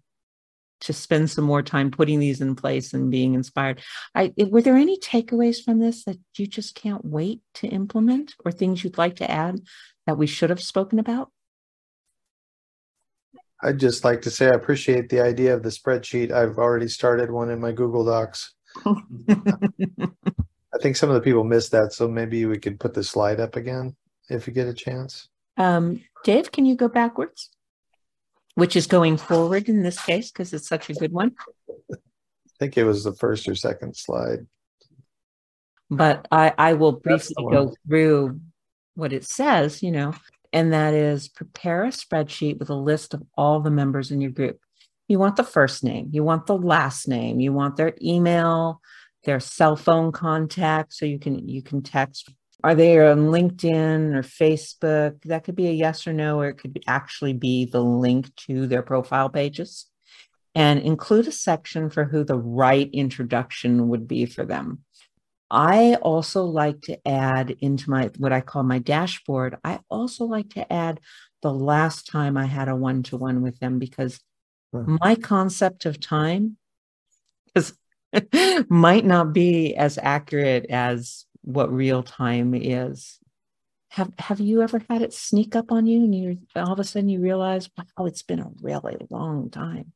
to 0.82 0.92
spend 0.92 1.30
some 1.30 1.44
more 1.44 1.62
time 1.62 1.90
putting 1.90 2.20
these 2.20 2.40
in 2.40 2.54
place 2.54 2.92
and 2.92 3.10
being 3.10 3.34
inspired. 3.34 3.80
I 4.14 4.32
were 4.36 4.62
there 4.62 4.76
any 4.76 4.98
takeaways 4.98 5.62
from 5.62 5.78
this 5.78 6.04
that 6.04 6.18
you 6.36 6.46
just 6.46 6.74
can't 6.74 7.04
wait 7.04 7.40
to 7.54 7.68
implement 7.68 8.34
or 8.44 8.52
things 8.52 8.84
you'd 8.84 8.98
like 8.98 9.16
to 9.16 9.30
add 9.30 9.60
that 10.06 10.18
we 10.18 10.26
should 10.26 10.50
have 10.50 10.62
spoken 10.62 10.98
about? 10.98 11.30
I'd 13.62 13.78
just 13.78 14.04
like 14.04 14.22
to 14.22 14.30
say 14.30 14.46
I 14.46 14.54
appreciate 14.54 15.08
the 15.08 15.20
idea 15.20 15.54
of 15.54 15.62
the 15.62 15.70
spreadsheet. 15.70 16.30
I've 16.30 16.58
already 16.58 16.88
started 16.88 17.30
one 17.30 17.50
in 17.50 17.60
my 17.60 17.72
Google 17.72 18.04
Docs. 18.04 18.54
I 18.86 20.78
think 20.82 20.96
some 20.96 21.08
of 21.08 21.14
the 21.14 21.22
people 21.22 21.42
missed 21.42 21.72
that, 21.72 21.94
so 21.94 22.06
maybe 22.06 22.44
we 22.44 22.58
could 22.58 22.78
put 22.78 22.92
the 22.92 23.02
slide 23.02 23.40
up 23.40 23.56
again 23.56 23.96
if 24.28 24.46
you 24.46 24.52
get 24.52 24.68
a 24.68 24.74
chance. 24.74 25.28
um, 25.56 26.02
Dave, 26.22 26.52
can 26.52 26.66
you 26.66 26.76
go 26.76 26.88
backwards? 26.88 27.50
Which 28.56 28.74
is 28.74 28.86
going 28.88 29.16
forward 29.16 29.68
in 29.68 29.82
this 29.84 30.02
case 30.04 30.32
because 30.32 30.52
it's 30.52 30.68
such 30.68 30.90
a 30.90 30.94
good 30.94 31.12
one. 31.12 31.32
I 31.70 31.96
think 32.58 32.76
it 32.76 32.84
was 32.84 33.04
the 33.04 33.12
first 33.12 33.48
or 33.48 33.54
second 33.54 33.96
slide. 33.96 34.46
but 35.90 36.26
I, 36.32 36.52
I 36.58 36.72
will 36.72 36.92
briefly 36.92 37.44
go 37.50 37.72
through 37.86 38.40
what 38.94 39.12
it 39.12 39.24
says, 39.24 39.82
you 39.82 39.92
know, 39.92 40.14
and 40.52 40.72
that 40.72 40.94
is 40.94 41.28
prepare 41.28 41.84
a 41.84 41.88
spreadsheet 41.88 42.58
with 42.58 42.70
a 42.70 42.74
list 42.74 43.14
of 43.14 43.22
all 43.36 43.60
the 43.60 43.70
members 43.70 44.10
in 44.10 44.20
your 44.20 44.30
group. 44.30 44.58
You 45.06 45.18
want 45.18 45.36
the 45.36 45.44
first 45.44 45.84
name, 45.84 46.08
you 46.12 46.24
want 46.24 46.46
the 46.46 46.56
last 46.56 47.06
name, 47.06 47.38
you 47.40 47.52
want 47.52 47.76
their 47.76 47.94
email, 48.02 48.80
their 49.24 49.38
cell 49.38 49.76
phone 49.76 50.12
contact, 50.12 50.94
so 50.94 51.04
you 51.04 51.18
can 51.18 51.46
you 51.46 51.62
can 51.62 51.82
text. 51.82 52.32
Are 52.66 52.74
they 52.74 52.98
on 52.98 53.28
LinkedIn 53.28 54.16
or 54.16 54.22
Facebook? 54.22 55.22
That 55.22 55.44
could 55.44 55.54
be 55.54 55.68
a 55.68 55.70
yes 55.70 56.04
or 56.04 56.12
no, 56.12 56.40
or 56.40 56.48
it 56.48 56.58
could 56.58 56.82
actually 56.88 57.32
be 57.32 57.64
the 57.64 57.80
link 57.80 58.34
to 58.48 58.66
their 58.66 58.82
profile 58.82 59.28
pages. 59.28 59.86
And 60.56 60.80
include 60.80 61.28
a 61.28 61.32
section 61.32 61.90
for 61.90 62.02
who 62.02 62.24
the 62.24 62.36
right 62.36 62.90
introduction 62.92 63.86
would 63.86 64.08
be 64.08 64.26
for 64.26 64.44
them. 64.44 64.80
I 65.48 65.94
also 66.02 66.42
like 66.42 66.80
to 66.82 66.98
add 67.06 67.56
into 67.60 67.88
my 67.88 68.10
what 68.18 68.32
I 68.32 68.40
call 68.40 68.64
my 68.64 68.80
dashboard. 68.80 69.58
I 69.62 69.78
also 69.88 70.24
like 70.24 70.50
to 70.54 70.72
add 70.72 70.98
the 71.42 71.54
last 71.54 72.08
time 72.08 72.36
I 72.36 72.46
had 72.46 72.66
a 72.66 72.74
one 72.74 73.04
to 73.04 73.16
one 73.16 73.42
with 73.42 73.60
them 73.60 73.78
because 73.78 74.18
Hmm. 74.72 74.96
my 75.00 75.14
concept 75.14 75.86
of 75.86 76.00
time 76.00 76.56
is 77.54 77.78
might 78.68 79.04
not 79.04 79.32
be 79.32 79.76
as 79.76 79.98
accurate 80.02 80.66
as 80.68 81.26
what 81.46 81.72
real 81.72 82.02
time 82.02 82.54
is. 82.54 83.18
Have 83.90 84.12
Have 84.18 84.40
you 84.40 84.62
ever 84.62 84.82
had 84.90 85.00
it 85.00 85.14
sneak 85.14 85.54
up 85.54 85.70
on 85.70 85.86
you 85.86 86.04
and 86.04 86.14
you 86.14 86.38
all 86.56 86.72
of 86.72 86.80
a 86.80 86.84
sudden 86.84 87.08
you 87.08 87.20
realize, 87.20 87.70
wow, 87.78 88.06
it's 88.06 88.22
been 88.22 88.40
a 88.40 88.50
really 88.60 88.96
long 89.08 89.48
time. 89.48 89.92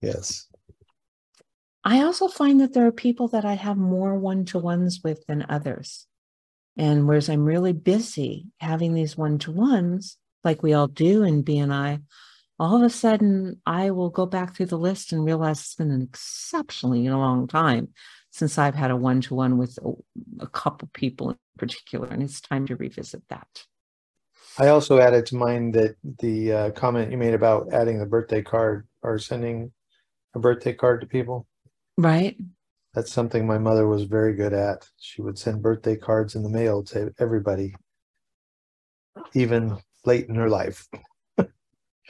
Yes. 0.00 0.46
I 1.82 2.02
also 2.02 2.28
find 2.28 2.60
that 2.60 2.74
there 2.74 2.86
are 2.86 2.92
people 2.92 3.28
that 3.28 3.46
I 3.46 3.54
have 3.54 3.78
more 3.78 4.14
one 4.14 4.44
to 4.46 4.58
ones 4.58 5.00
with 5.02 5.24
than 5.26 5.46
others. 5.48 6.06
And 6.76 7.08
whereas 7.08 7.30
I'm 7.30 7.44
really 7.44 7.72
busy 7.72 8.46
having 8.60 8.92
these 8.92 9.16
one 9.16 9.38
to 9.38 9.50
ones, 9.50 10.18
like 10.44 10.62
we 10.62 10.74
all 10.74 10.86
do 10.86 11.22
in 11.22 11.42
BNI, 11.42 12.02
all 12.58 12.76
of 12.76 12.82
a 12.82 12.90
sudden 12.90 13.62
I 13.64 13.90
will 13.90 14.10
go 14.10 14.26
back 14.26 14.54
through 14.54 14.66
the 14.66 14.78
list 14.78 15.12
and 15.12 15.24
realize 15.24 15.60
it's 15.60 15.74
been 15.74 15.90
an 15.90 16.02
exceptionally 16.02 17.08
long 17.08 17.46
time 17.46 17.88
since 18.38 18.56
I've 18.56 18.74
had 18.74 18.90
a 18.90 18.96
one 18.96 19.20
to 19.22 19.34
one 19.34 19.58
with 19.58 19.78
a, 19.84 19.92
a 20.40 20.46
couple 20.46 20.88
people 20.94 21.30
in 21.30 21.36
particular. 21.58 22.06
And 22.08 22.22
it's 22.22 22.40
time 22.40 22.66
to 22.66 22.76
revisit 22.76 23.22
that. 23.28 23.64
I 24.58 24.68
also 24.68 24.98
added 24.98 25.26
to 25.26 25.36
mine 25.36 25.72
that 25.72 25.96
the 26.20 26.52
uh, 26.52 26.70
comment 26.70 27.10
you 27.10 27.18
made 27.18 27.34
about 27.34 27.72
adding 27.72 27.98
the 27.98 28.06
birthday 28.06 28.42
card 28.42 28.86
or 29.02 29.18
sending 29.18 29.72
a 30.34 30.38
birthday 30.38 30.72
card 30.72 31.00
to 31.00 31.06
people. 31.06 31.46
Right. 31.96 32.36
That's 32.94 33.12
something 33.12 33.46
my 33.46 33.58
mother 33.58 33.86
was 33.86 34.04
very 34.04 34.34
good 34.34 34.52
at. 34.52 34.88
She 34.98 35.20
would 35.20 35.38
send 35.38 35.62
birthday 35.62 35.96
cards 35.96 36.34
in 36.34 36.42
the 36.42 36.48
mail 36.48 36.82
to 36.84 37.12
everybody, 37.18 37.74
even 39.34 39.78
late 40.04 40.28
in 40.28 40.34
her 40.36 40.48
life. 40.48 40.88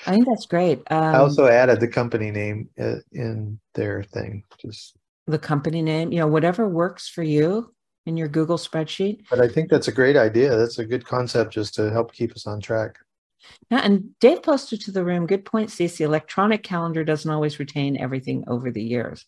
I 0.07 0.13
think 0.13 0.27
that's 0.27 0.47
great. 0.47 0.79
Um, 0.91 1.15
I 1.15 1.19
also 1.19 1.47
added 1.47 1.81
the 1.81 1.89
company 1.89 2.31
name 2.31 2.69
uh, 2.81 2.97
in 3.13 3.59
their 3.75 4.05
thing, 4.05 4.45
just, 4.61 4.97
the 5.29 5.39
company 5.39 5.83
name, 5.83 6.13
you 6.13 6.19
know, 6.19 6.27
whatever 6.27 6.69
works 6.69 7.09
for 7.09 7.23
you 7.23 7.73
in 8.07 8.17
your 8.17 8.29
Google 8.29 8.57
spreadsheet. 8.57 9.21
but 9.29 9.41
I 9.41 9.49
think 9.49 9.69
that's 9.69 9.89
a 9.89 9.93
great 9.93 10.17
idea. 10.17 10.57
That's 10.57 10.79
a 10.79 10.87
good 10.87 11.05
concept 11.05 11.53
just 11.53 11.75
to 11.75 11.91
help 11.91 12.13
keep 12.13 12.33
us 12.33 12.47
on 12.47 12.61
track. 12.61 12.99
Yeah, 13.71 13.81
and 13.85 14.19
Dave 14.21 14.43
posted 14.43 14.81
to 14.83 14.93
the 14.93 15.05
room. 15.05 15.27
Good 15.27 15.45
point, 15.45 15.71
Cece. 15.71 16.01
Electronic 16.01 16.63
calendar 16.63 17.05
doesn't 17.05 17.31
always 17.31 17.59
retain 17.59 17.99
everything 17.99 18.45
over 18.49 18.71
the 18.71 18.83
years. 18.83 19.25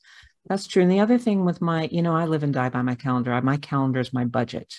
That's 0.49 0.67
true. 0.67 0.83
And 0.83 0.91
the 0.91 1.01
other 1.01 1.19
thing 1.19 1.45
with 1.45 1.61
my, 1.61 1.89
you 1.93 2.03
know, 2.03 2.17
I 2.17 2.25
live 2.25 2.43
and 2.43 2.53
die 2.53 2.71
by 2.71 2.83
my 2.83 2.95
calendar. 2.95 3.39
My 3.43 3.59
calendar 3.59 4.01
is 4.01 4.13
my 4.13 4.25
budget. 4.25 4.75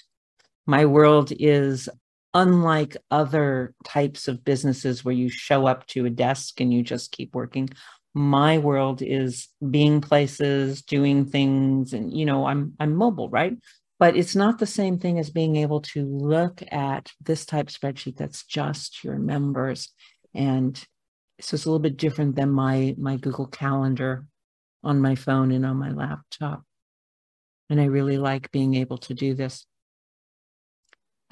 My 0.65 0.85
world 0.85 1.31
is 1.31 1.87
unlike 2.33 2.97
other 3.09 3.73
types 3.83 4.27
of 4.27 4.43
businesses 4.43 5.03
where 5.03 5.13
you 5.13 5.29
show 5.29 5.67
up 5.67 5.85
to 5.87 6.05
a 6.05 6.09
desk 6.09 6.59
and 6.61 6.73
you 6.73 6.81
just 6.81 7.11
keep 7.11 7.35
working. 7.35 7.69
My 8.13 8.57
world 8.57 9.01
is 9.01 9.47
being 9.69 10.01
places, 10.01 10.81
doing 10.81 11.25
things, 11.25 11.93
and 11.93 12.15
you 12.15 12.25
know, 12.25 12.45
I'm 12.45 12.73
I'm 12.79 12.95
mobile, 12.95 13.29
right? 13.29 13.57
but 14.01 14.17
it's 14.17 14.35
not 14.35 14.57
the 14.57 14.65
same 14.65 14.97
thing 14.97 15.19
as 15.19 15.29
being 15.29 15.57
able 15.57 15.79
to 15.79 16.03
look 16.03 16.63
at 16.71 17.11
this 17.23 17.45
type 17.45 17.67
spreadsheet 17.67 18.17
that's 18.17 18.43
just 18.43 19.03
your 19.03 19.19
members 19.19 19.89
and 20.33 20.83
so 21.39 21.53
it's 21.53 21.65
a 21.65 21.69
little 21.69 21.79
bit 21.79 21.97
different 21.97 22.35
than 22.35 22.49
my 22.49 22.95
my 22.97 23.15
google 23.15 23.45
calendar 23.45 24.25
on 24.83 24.99
my 24.99 25.13
phone 25.13 25.51
and 25.51 25.63
on 25.65 25.77
my 25.77 25.91
laptop 25.91 26.63
and 27.69 27.79
i 27.79 27.85
really 27.85 28.17
like 28.17 28.51
being 28.51 28.73
able 28.73 28.97
to 28.97 29.13
do 29.13 29.33
this 29.35 29.65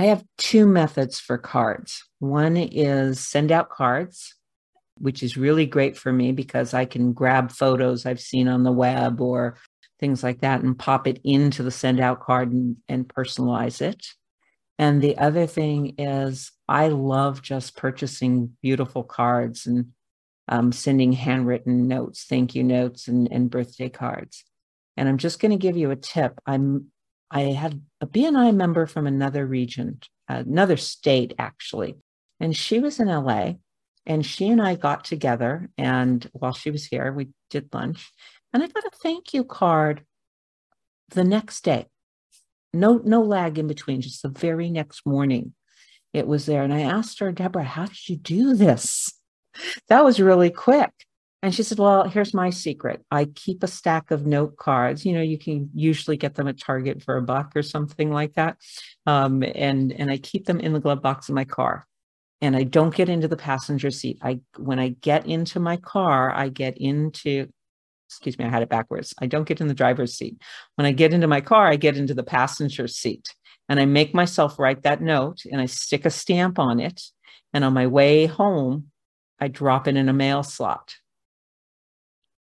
I 0.02 0.06
have 0.06 0.24
two 0.38 0.66
methods 0.66 1.20
for 1.20 1.38
cards. 1.38 2.08
One 2.20 2.56
is 2.56 3.20
send 3.20 3.52
out 3.52 3.70
cards, 3.70 4.34
which 5.00 5.24
is 5.24 5.38
really 5.38 5.66
great 5.66 5.98
for 5.98 6.12
me 6.12 6.32
because 6.32 6.74
I 6.74 6.86
can 6.86 7.14
grab 7.14 7.52
photos 7.52 8.06
I've 8.06 8.20
seen 8.20 8.48
on 8.48 8.64
the 8.64 8.72
web 8.72 9.22
or 9.22 9.58
things 10.00 10.24
like 10.24 10.42
that 10.42 10.62
and 10.62 10.78
pop 10.78 11.08
it 11.08 11.20
into 11.24 11.64
the 11.64 11.72
send 11.72 12.00
out 12.00 12.22
card 12.22 12.52
and, 12.52 12.78
and 12.88 13.08
personalize 13.08 13.82
it. 13.82 14.06
And 14.78 15.02
the 15.02 15.18
other 15.18 15.46
thing 15.46 15.96
is, 15.98 16.52
I 16.68 16.88
love 16.88 17.42
just 17.42 17.76
purchasing 17.76 18.56
beautiful 18.62 19.04
cards 19.04 19.66
and 19.66 19.88
um, 20.48 20.72
sending 20.72 21.12
handwritten 21.12 21.88
notes, 21.88 22.26
thank 22.28 22.56
you 22.56 22.64
notes, 22.64 23.08
and, 23.08 23.32
and 23.32 23.50
birthday 23.50 23.90
cards. 23.90 24.46
And 24.96 25.08
I'm 25.08 25.18
just 25.18 25.40
going 25.40 25.52
to 25.52 25.58
give 25.58 25.78
you 25.78 25.92
a 25.92 25.96
tip. 25.96 26.40
I'm 26.46 26.92
I 27.32 27.42
had 27.42 27.82
a 28.02 28.08
BNI 28.08 28.56
member 28.56 28.88
from 28.88 29.06
another 29.06 29.46
region, 29.46 30.00
another 30.28 30.78
state 30.78 31.34
actually, 31.38 31.96
and 32.40 32.56
she 32.56 32.80
was 32.80 33.00
in 33.00 33.08
LA. 33.08 33.54
And 34.10 34.26
she 34.26 34.50
and 34.50 34.62
I 34.62 34.76
got 34.76 35.06
together, 35.06 35.70
and 35.78 36.28
while 36.34 36.52
she 36.52 36.72
was 36.72 36.84
here, 36.86 37.14
we 37.14 37.30
did 37.52 37.74
lunch, 37.74 38.12
and 38.52 38.64
I 38.64 38.68
got 38.68 38.84
a 38.84 38.90
thank 39.02 39.34
you 39.34 39.44
card 39.44 40.04
the 41.10 41.24
next 41.24 41.64
day. 41.64 41.86
No, 42.74 43.00
no 43.04 43.22
lag 43.22 43.58
in 43.58 43.68
between, 43.68 44.02
just 44.02 44.24
the 44.24 44.30
very 44.30 44.70
next 44.70 45.06
morning 45.06 45.54
it 46.12 46.28
was 46.28 46.46
there. 46.48 46.64
And 46.64 46.74
I 46.74 46.82
asked 46.82 47.20
her, 47.20 47.32
Deborah, 47.32 47.64
how 47.64 47.86
did 47.86 48.10
you 48.10 48.16
do 48.18 48.56
this? 48.56 49.14
That 49.90 50.04
was 50.04 50.20
really 50.20 50.50
quick. 50.50 50.92
And 51.42 51.54
she 51.56 51.64
said, 51.64 51.80
Well, 51.80 52.08
here's 52.08 52.34
my 52.34 52.50
secret. 52.50 53.04
I 53.12 53.26
keep 53.26 53.64
a 53.64 53.68
stack 53.68 54.12
of 54.12 54.26
note 54.26 54.58
cards. 54.58 55.06
You 55.06 55.14
know, 55.14 55.22
you 55.22 55.38
can 55.38 55.70
usually 55.74 56.18
get 56.18 56.36
them 56.36 56.48
at 56.48 56.60
Target 56.60 57.02
for 57.02 57.16
a 57.16 57.22
buck 57.22 57.54
or 57.56 57.64
something 57.64 58.12
like 58.12 58.34
that. 58.34 58.58
Um, 59.06 59.44
and 59.44 59.92
and 59.94 60.12
I 60.12 60.18
keep 60.18 60.46
them 60.46 60.60
in 60.60 60.74
the 60.74 60.80
glove 60.80 61.02
box 61.02 61.30
in 61.30 61.36
my 61.36 61.46
car. 61.46 61.88
And 62.42 62.56
I 62.56 62.64
don't 62.64 62.96
get 62.96 63.10
into 63.10 63.28
the 63.28 63.38
passenger 63.38 63.92
seat. 63.92 64.20
I 64.22 64.40
when 64.58 64.80
I 64.80 64.90
get 64.90 65.26
into 65.26 65.60
my 65.60 65.78
car, 65.78 66.32
I 66.32 66.50
get 66.50 66.78
into 66.78 67.48
excuse 68.08 68.40
me, 68.40 68.46
I 68.46 68.50
had 68.50 68.64
it 68.64 68.70
backwards. 68.70 69.14
I 69.20 69.28
don't 69.28 69.48
get 69.48 69.62
in 69.62 69.68
the 69.68 69.74
driver's 69.74 70.16
seat. 70.16 70.42
When 70.76 70.86
I 70.86 70.92
get 70.92 71.14
into 71.14 71.28
my 71.28 71.42
car, 71.42 71.68
I 71.68 71.76
get 71.76 71.98
into 71.98 72.14
the 72.14 72.24
passenger 72.24 72.88
seat. 72.88 73.34
And 73.68 73.80
I 73.80 73.86
make 73.86 74.16
myself 74.16 74.58
write 74.58 74.82
that 74.84 75.02
note 75.02 75.44
and 75.52 75.62
I 75.62 75.68
stick 75.68 76.06
a 76.06 76.10
stamp 76.10 76.58
on 76.58 76.80
it. 76.80 77.04
And 77.54 77.64
on 77.64 77.74
my 77.74 77.86
way 77.86 78.26
home, 78.26 78.88
I 79.40 79.48
drop 79.48 79.88
it 79.88 79.96
in 79.96 80.10
a 80.10 80.14
mail 80.14 80.42
slot 80.42 80.96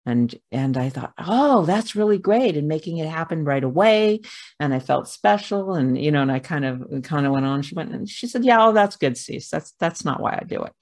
and 0.09 0.35
and 0.51 0.77
i 0.77 0.89
thought 0.89 1.13
oh 1.19 1.65
that's 1.65 1.95
really 1.95 2.19
great 2.19 2.57
and 2.57 2.67
making 2.67 2.99
it 2.99 3.09
happen 3.09 3.45
right 3.45 3.65
away 3.65 4.21
and 4.59 4.73
i 4.75 4.79
felt 4.79 5.09
special 5.09 5.75
and 5.75 6.03
you 6.03 6.11
know 6.11 6.23
and 6.23 6.33
i 6.33 6.39
kind 6.39 6.65
of 6.65 7.03
kind 7.03 7.27
of 7.27 7.33
went 7.33 7.47
on 7.47 7.63
she 7.63 7.75
went 7.75 7.93
and 7.93 8.09
she 8.09 8.27
said 8.27 8.45
yeah 8.45 8.65
oh 8.65 8.73
that's 8.73 8.97
good 8.97 9.17
sis 9.17 9.49
that's 9.49 9.75
that's 9.79 10.05
not 10.05 10.21
why 10.21 10.33
i 10.33 10.45
do 10.45 10.65
it. 10.65 10.75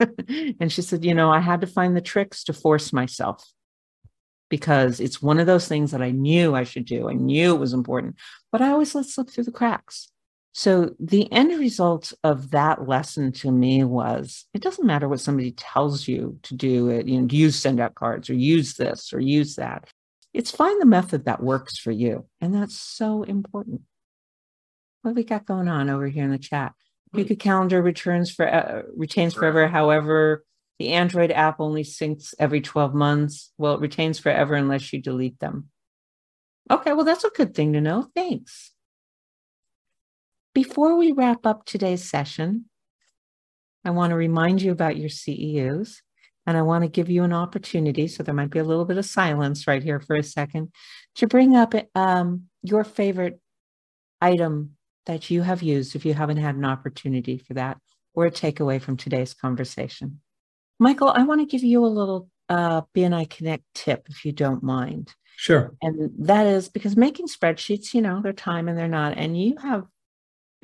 And 0.60 0.72
she 0.72 0.82
said 0.82 1.04
you 1.04 1.14
know 1.14 1.30
i 1.30 1.40
had 1.40 1.60
to 1.60 1.66
find 1.66 1.96
the 1.96 2.00
tricks 2.00 2.44
to 2.44 2.52
force 2.52 2.92
myself 2.92 3.44
because 4.50 5.00
it's 5.00 5.22
one 5.22 5.38
of 5.38 5.46
those 5.46 5.68
things 5.68 5.92
that 5.92 6.02
i 6.02 6.10
knew 6.10 6.54
i 6.54 6.64
should 6.64 6.84
do 6.84 7.08
i 7.08 7.12
knew 7.12 7.54
it 7.54 7.58
was 7.58 7.72
important 7.72 8.16
but 8.50 8.60
i 8.60 8.70
always 8.70 8.94
let 8.94 9.06
slip 9.06 9.30
through 9.30 9.44
the 9.44 9.52
cracks 9.52 10.10
so 10.56 10.94
the 11.00 11.30
end 11.32 11.58
result 11.58 12.12
of 12.22 12.52
that 12.52 12.86
lesson 12.86 13.32
to 13.32 13.50
me 13.50 13.82
was 13.82 14.46
it 14.54 14.62
doesn't 14.62 14.86
matter 14.86 15.08
what 15.08 15.18
somebody 15.18 15.50
tells 15.50 16.06
you 16.06 16.38
to 16.44 16.54
do 16.54 16.90
it, 16.90 17.08
you 17.08 17.20
know, 17.20 17.26
to 17.26 17.36
use 17.36 17.56
send 17.56 17.80
out 17.80 17.96
cards 17.96 18.30
or 18.30 18.34
use 18.34 18.74
this 18.74 19.12
or 19.12 19.18
use 19.18 19.56
that. 19.56 19.88
It's 20.32 20.52
find 20.52 20.80
the 20.80 20.86
method 20.86 21.24
that 21.24 21.42
works 21.42 21.76
for 21.76 21.90
you. 21.90 22.26
And 22.40 22.54
that's 22.54 22.78
so 22.78 23.24
important. 23.24 23.80
What 25.02 25.16
we 25.16 25.24
got 25.24 25.44
going 25.44 25.66
on 25.66 25.90
over 25.90 26.06
here 26.06 26.22
in 26.22 26.30
the 26.30 26.38
chat? 26.38 26.72
Google 27.12 27.34
Calendar 27.34 27.82
returns 27.82 28.30
for 28.30 28.46
uh, 28.46 28.82
retains 28.94 29.34
forever. 29.34 29.66
However, 29.66 30.44
the 30.78 30.90
Android 30.90 31.32
app 31.32 31.58
only 31.58 31.82
syncs 31.82 32.32
every 32.38 32.60
12 32.60 32.94
months. 32.94 33.52
Well, 33.58 33.74
it 33.74 33.80
retains 33.80 34.20
forever 34.20 34.54
unless 34.54 34.92
you 34.92 35.02
delete 35.02 35.40
them. 35.40 35.70
Okay, 36.70 36.92
well, 36.92 37.04
that's 37.04 37.24
a 37.24 37.30
good 37.30 37.56
thing 37.56 37.72
to 37.72 37.80
know. 37.80 38.06
Thanks. 38.14 38.73
Before 40.54 40.96
we 40.96 41.10
wrap 41.10 41.46
up 41.46 41.64
today's 41.64 42.08
session, 42.08 42.66
I 43.84 43.90
want 43.90 44.10
to 44.12 44.16
remind 44.16 44.62
you 44.62 44.70
about 44.70 44.96
your 44.96 45.08
CEUs 45.08 45.96
and 46.46 46.56
I 46.56 46.62
want 46.62 46.82
to 46.84 46.88
give 46.88 47.10
you 47.10 47.24
an 47.24 47.32
opportunity. 47.32 48.06
So 48.06 48.22
there 48.22 48.34
might 48.34 48.50
be 48.50 48.60
a 48.60 48.64
little 48.64 48.84
bit 48.84 48.96
of 48.96 49.04
silence 49.04 49.66
right 49.66 49.82
here 49.82 49.98
for 49.98 50.14
a 50.14 50.22
second 50.22 50.72
to 51.16 51.26
bring 51.26 51.56
up 51.56 51.74
um, 51.96 52.44
your 52.62 52.84
favorite 52.84 53.40
item 54.20 54.76
that 55.06 55.28
you 55.28 55.42
have 55.42 55.60
used 55.60 55.96
if 55.96 56.04
you 56.04 56.14
haven't 56.14 56.36
had 56.36 56.54
an 56.54 56.64
opportunity 56.64 57.36
for 57.36 57.54
that 57.54 57.78
or 58.14 58.26
a 58.26 58.30
takeaway 58.30 58.80
from 58.80 58.96
today's 58.96 59.34
conversation. 59.34 60.20
Michael, 60.78 61.08
I 61.08 61.24
want 61.24 61.40
to 61.40 61.46
give 61.46 61.64
you 61.64 61.84
a 61.84 61.86
little 61.86 62.28
uh, 62.48 62.82
BNI 62.94 63.28
Connect 63.28 63.64
tip 63.74 64.06
if 64.08 64.24
you 64.24 64.30
don't 64.30 64.62
mind. 64.62 65.12
Sure. 65.36 65.74
And 65.82 66.12
that 66.26 66.46
is 66.46 66.68
because 66.68 66.96
making 66.96 67.26
spreadsheets, 67.26 67.92
you 67.92 68.00
know, 68.00 68.20
they're 68.22 68.32
time 68.32 68.68
and 68.68 68.78
they're 68.78 68.86
not. 68.86 69.18
And 69.18 69.36
you 69.40 69.56
have 69.56 69.84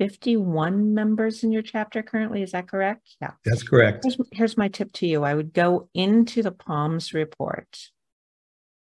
51 0.01 0.95
members 0.95 1.43
in 1.43 1.51
your 1.51 1.61
chapter 1.61 2.01
currently. 2.01 2.41
Is 2.41 2.53
that 2.53 2.67
correct? 2.67 3.17
Yeah. 3.21 3.33
That's 3.45 3.61
correct. 3.61 4.03
Here's, 4.03 4.17
here's 4.31 4.57
my 4.57 4.67
tip 4.67 4.91
to 4.93 5.05
you 5.05 5.23
I 5.23 5.35
would 5.35 5.53
go 5.53 5.89
into 5.93 6.41
the 6.41 6.51
PALMS 6.51 7.13
report 7.13 7.77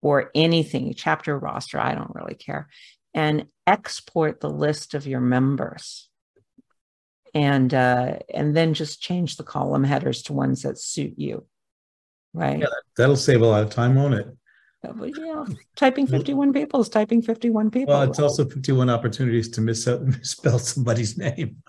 or 0.03 0.33
anything, 0.35 0.93
chapter 0.97 1.39
roster, 1.39 1.79
I 1.79 1.95
don't 1.95 2.13
really 2.17 2.35
care, 2.35 2.67
and 3.15 3.47
export 3.65 4.41
the 4.41 4.51
list 4.51 4.95
of 4.95 5.07
your 5.07 5.21
members. 5.21 6.09
And 7.33 7.73
uh, 7.73 8.19
and 8.33 8.57
then 8.57 8.75
just 8.75 9.01
change 9.01 9.37
the 9.37 9.45
column 9.45 9.85
headers 9.85 10.25
to 10.25 10.33
ones 10.33 10.63
that 10.63 10.79
suit 10.79 11.15
you. 11.17 11.47
Right. 12.33 12.59
Yeah, 12.59 12.67
that'll 12.97 13.15
save 13.15 13.41
a 13.41 13.47
lot 13.47 13.63
of 13.63 13.71
time, 13.71 13.95
won't 13.95 14.15
it? 14.15 14.27
Yeah, 15.17 15.45
typing 15.77 16.07
51 16.07 16.53
people 16.53 16.81
is 16.81 16.89
typing 16.89 17.23
51 17.23 17.71
people. 17.71 17.95
Well, 17.95 18.03
it's 18.03 18.19
also 18.19 18.45
51 18.45 18.91
opportunities 18.91 19.49
to 19.51 19.61
miss 19.61 19.87
misspell 20.03 20.59
somebody's 20.59 21.17
name. 21.17 21.63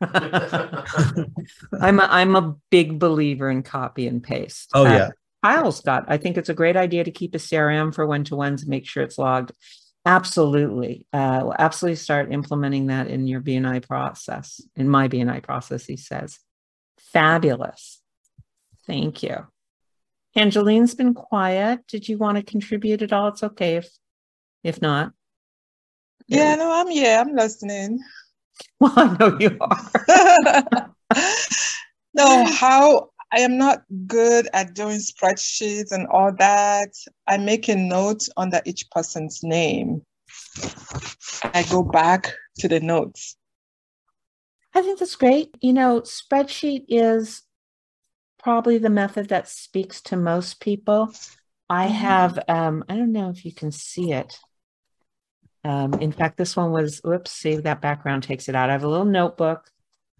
I'm 0.00 2.00
a, 2.00 2.08
I'm 2.08 2.36
a 2.36 2.56
big 2.70 2.98
believer 2.98 3.50
in 3.50 3.62
copy 3.62 4.06
and 4.06 4.22
paste. 4.22 4.70
Oh, 4.74 4.86
uh, 4.86 4.90
yeah. 4.90 5.10
Kyle's 5.42 5.80
got, 5.80 6.04
I 6.08 6.16
think 6.16 6.36
it's 6.36 6.48
a 6.48 6.54
great 6.54 6.76
idea 6.76 7.04
to 7.04 7.10
keep 7.10 7.34
a 7.34 7.38
CRM 7.38 7.94
for 7.94 8.06
one 8.06 8.24
to 8.24 8.36
ones, 8.36 8.62
and 8.62 8.70
make 8.70 8.86
sure 8.86 9.02
it's 9.02 9.18
logged. 9.18 9.52
Absolutely. 10.04 11.06
Uh, 11.12 11.52
absolutely 11.58 11.96
start 11.96 12.32
implementing 12.32 12.86
that 12.86 13.08
in 13.08 13.26
your 13.26 13.40
BNI 13.40 13.86
process, 13.86 14.60
in 14.76 14.88
my 14.88 15.08
BNI 15.08 15.42
process, 15.42 15.84
he 15.84 15.96
says. 15.96 16.38
Fabulous. 17.12 18.00
Thank 18.86 19.22
you. 19.22 19.46
Angeline's 20.36 20.94
been 20.94 21.14
quiet. 21.14 21.80
Did 21.88 22.08
you 22.08 22.18
want 22.18 22.36
to 22.36 22.42
contribute 22.42 23.02
at 23.02 23.12
all? 23.12 23.28
It's 23.28 23.42
okay 23.42 23.76
if 23.76 23.88
if 24.62 24.82
not. 24.82 25.12
Yeah, 26.28 26.56
no, 26.56 26.70
I'm 26.72 26.90
yeah, 26.90 27.22
I'm 27.24 27.34
listening. 27.34 28.00
Well, 28.80 28.92
I 28.96 29.16
know 29.18 29.36
you 29.38 29.56
are. 29.60 30.90
no, 32.14 32.46
how 32.46 33.10
I 33.30 33.40
am 33.40 33.58
not 33.58 33.82
good 34.06 34.48
at 34.54 34.74
doing 34.74 34.98
spreadsheets 34.98 35.92
and 35.92 36.06
all 36.08 36.32
that. 36.38 36.94
I 37.26 37.36
make 37.36 37.68
a 37.68 37.76
note 37.76 38.22
under 38.38 38.62
each 38.64 38.88
person's 38.90 39.42
name. 39.42 40.00
I 41.42 41.64
go 41.70 41.82
back 41.82 42.32
to 42.60 42.68
the 42.68 42.80
notes. 42.80 43.36
I 44.74 44.82
think 44.82 44.98
that's 44.98 45.16
great. 45.16 45.54
You 45.60 45.72
know, 45.74 46.00
spreadsheet 46.02 46.84
is 46.88 47.42
probably 48.38 48.78
the 48.78 48.90
method 48.90 49.28
that 49.28 49.48
speaks 49.48 50.00
to 50.02 50.16
most 50.16 50.60
people. 50.60 51.12
I 51.68 51.86
mm-hmm. 51.86 51.94
have, 51.94 52.38
um, 52.48 52.84
I 52.88 52.96
don't 52.96 53.12
know 53.12 53.30
if 53.30 53.44
you 53.44 53.52
can 53.52 53.72
see 53.72 54.12
it. 54.12 54.38
Um, 55.64 55.94
in 55.94 56.12
fact, 56.12 56.36
this 56.36 56.56
one 56.56 56.70
was, 56.70 57.00
whoops, 57.02 57.32
see 57.32 57.56
that 57.56 57.80
background 57.80 58.22
takes 58.22 58.48
it 58.48 58.54
out. 58.54 58.70
I 58.70 58.72
have 58.72 58.84
a 58.84 58.88
little 58.88 59.04
notebook 59.04 59.68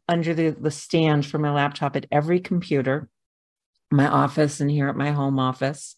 under 0.08 0.34
the, 0.34 0.50
the 0.50 0.70
stand 0.70 1.24
for 1.24 1.38
my 1.38 1.52
laptop 1.52 1.94
at 1.94 2.06
every 2.10 2.40
computer, 2.40 3.08
my 3.90 4.06
office 4.06 4.60
and 4.60 4.70
here 4.70 4.88
at 4.88 4.96
my 4.96 5.12
home 5.12 5.38
office. 5.38 5.96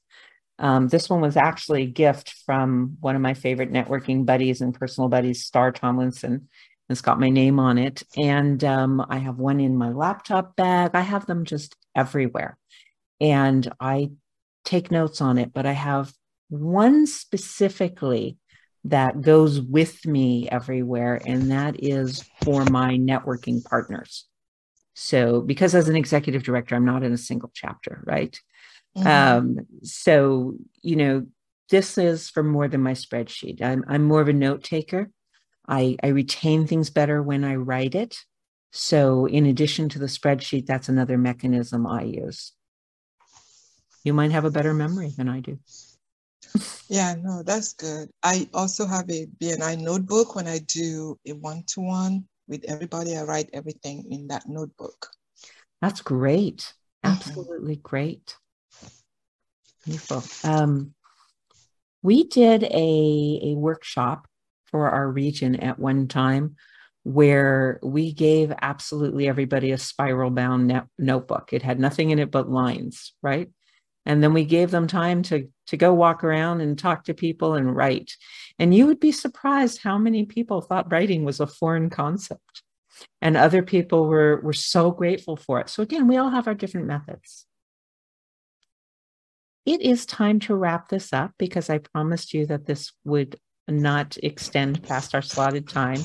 Um, 0.59 0.89
this 0.89 1.09
one 1.09 1.21
was 1.21 1.37
actually 1.37 1.83
a 1.83 1.87
gift 1.87 2.35
from 2.45 2.97
one 3.01 3.17
of 3.17 3.23
my 3.23 3.35
favorite 3.35 3.73
networking 3.73 4.27
buddies 4.27 4.61
and 4.61 4.75
personal 4.75 5.09
buddies, 5.09 5.45
Star 5.45 5.73
Tomlinson. 5.73 6.49
It's 6.89 7.01
got 7.01 7.21
my 7.21 7.29
name 7.29 7.61
on 7.61 7.79
it. 7.79 8.03
And 8.17 8.63
um, 8.65 9.05
I 9.09 9.19
have 9.19 9.39
one 9.39 9.61
in 9.61 9.77
my 9.77 9.91
laptop 9.91 10.57
bag. 10.57 10.93
I 10.95 11.03
have 11.03 11.27
them 11.27 11.45
just 11.45 11.77
everywhere. 11.95 12.57
And 13.21 13.71
I 13.79 14.11
take 14.65 14.91
notes 14.91 15.21
on 15.21 15.39
it, 15.39 15.53
but 15.53 15.67
I 15.67 15.73
have 15.73 16.13
one 16.49 17.07
specifically 17.07 18.39
that 18.85 19.21
goes 19.21 19.61
with 19.61 20.07
me 20.07 20.49
everywhere, 20.49 21.21
and 21.27 21.51
that 21.51 21.83
is 21.83 22.25
for 22.45 22.65
my 22.67 22.97
networking 22.97 23.63
partners. 23.65 24.27
So, 24.95 25.41
because 25.41 25.75
as 25.75 25.89
an 25.89 25.97
executive 25.97 26.43
director, 26.43 26.75
I'm 26.75 26.85
not 26.85 27.03
in 27.03 27.13
a 27.13 27.19
single 27.19 27.51
chapter, 27.53 28.03
right? 28.07 28.39
Mm-hmm. 28.97 29.07
Um, 29.07 29.67
so, 29.83 30.55
you 30.83 30.97
know, 30.97 31.27
this 31.71 31.99
is 31.99 32.31
for 32.31 32.43
more 32.43 32.69
than 32.69 32.83
my 32.83 32.93
spreadsheet. 32.93 33.63
I'm, 33.63 33.85
I'm 33.89 34.05
more 34.05 34.21
of 34.21 34.29
a 34.29 34.33
note 34.33 34.65
taker. 34.65 35.11
I, 35.69 35.97
I 36.03 36.09
retain 36.09 36.67
things 36.67 36.91
better 36.91 37.23
when 37.23 37.45
I 37.45 37.57
write 37.57 37.95
it. 37.95 38.17
So, 38.73 39.27
in 39.27 39.47
addition 39.47 39.89
to 39.91 39.99
the 39.99 40.07
spreadsheet, 40.07 40.67
that's 40.67 40.89
another 40.89 41.19
mechanism 41.19 41.87
I 41.87 42.03
use. 42.03 42.53
You 44.05 44.15
might 44.15 44.33
have 44.33 44.45
a 44.45 44.51
better 44.51 44.75
memory 44.75 45.13
than 45.17 45.29
I 45.29 45.41
do. 45.41 45.59
Yeah, 46.91 47.17
no, 47.21 47.43
that's 47.43 47.75
good. 47.75 48.09
I 48.23 48.49
also 48.55 48.87
have 48.87 49.11
a 49.11 49.27
BNI 49.27 49.79
notebook 49.79 50.35
when 50.35 50.49
I 50.49 50.61
do 50.61 51.19
a 51.27 51.33
one 51.33 51.63
to 51.75 51.83
one 51.83 52.25
with 52.49 52.65
everybody. 52.67 53.15
I 53.15 53.25
write 53.25 53.51
everything 53.53 54.11
in 54.11 54.29
that 54.29 54.49
notebook. 54.49 55.11
That's 55.83 56.01
great. 56.01 56.73
Mhm. 57.05 57.13
Absolutely 57.13 57.77
great. 57.77 58.37
Wonderful. 59.87 60.25
Um, 60.51 60.95
we 62.03 62.25
did 62.25 62.65
a, 62.65 63.41
a 63.43 63.55
workshop 63.55 64.27
for 64.71 64.91
our 64.91 65.11
region 65.11 65.57
at 65.57 65.79
one 65.79 66.09
time 66.09 66.57
where 67.05 67.81
we 67.83 68.13
gave 68.13 68.53
absolutely 68.61 69.29
everybody 69.29 69.71
a 69.73 69.79
spiral 69.79 70.31
bound 70.31 70.67
net- 70.67 70.87
notebook. 70.99 71.53
It 71.53 71.63
had 71.63 71.81
nothing 71.81 72.11
in 72.11 72.19
it 72.19 72.31
but 72.31 72.51
lines, 72.51 73.15
right? 73.23 73.51
And 74.05 74.23
then 74.23 74.33
we 74.33 74.45
gave 74.45 74.71
them 74.71 74.87
time 74.87 75.23
to, 75.25 75.49
to 75.69 75.77
go 75.77 75.93
walk 75.93 76.25
around 76.25 76.61
and 76.61 76.79
talk 76.79 77.05
to 77.05 77.15
people 77.15 77.55
and 77.55 77.75
write. 77.75 78.13
And 78.59 78.75
you 78.75 78.87
would 78.87 79.01
be 79.01 79.13
surprised 79.13 79.81
how 79.83 79.99
many 79.99 80.25
people 80.25 80.61
thought 80.61 80.91
writing 80.91 81.25
was 81.25 81.41
a 81.41 81.47
foreign 81.47 81.91
concept. 81.91 82.63
And 83.21 83.37
other 83.37 83.63
people 83.63 84.07
were, 84.07 84.41
were 84.43 84.53
so 84.53 84.91
grateful 84.91 85.37
for 85.37 85.61
it. 85.61 85.69
So, 85.69 85.83
again, 85.83 86.09
we 86.09 86.17
all 86.17 86.31
have 86.31 86.49
our 86.49 86.55
different 86.55 86.87
methods. 86.87 87.47
It 89.65 89.83
is 89.83 90.07
time 90.07 90.41
to 90.41 90.57
wrap 90.57 90.89
this 90.89 91.13
up 91.13 91.33
because 91.39 91.69
I 91.69 91.79
promised 91.79 92.33
you 92.33 92.47
that 92.47 92.67
this 92.67 92.93
would 93.05 93.39
not 93.69 94.17
extend 94.23 94.83
past 94.83 95.15
our 95.15 95.23
slotted 95.23 95.69
time. 95.69 96.01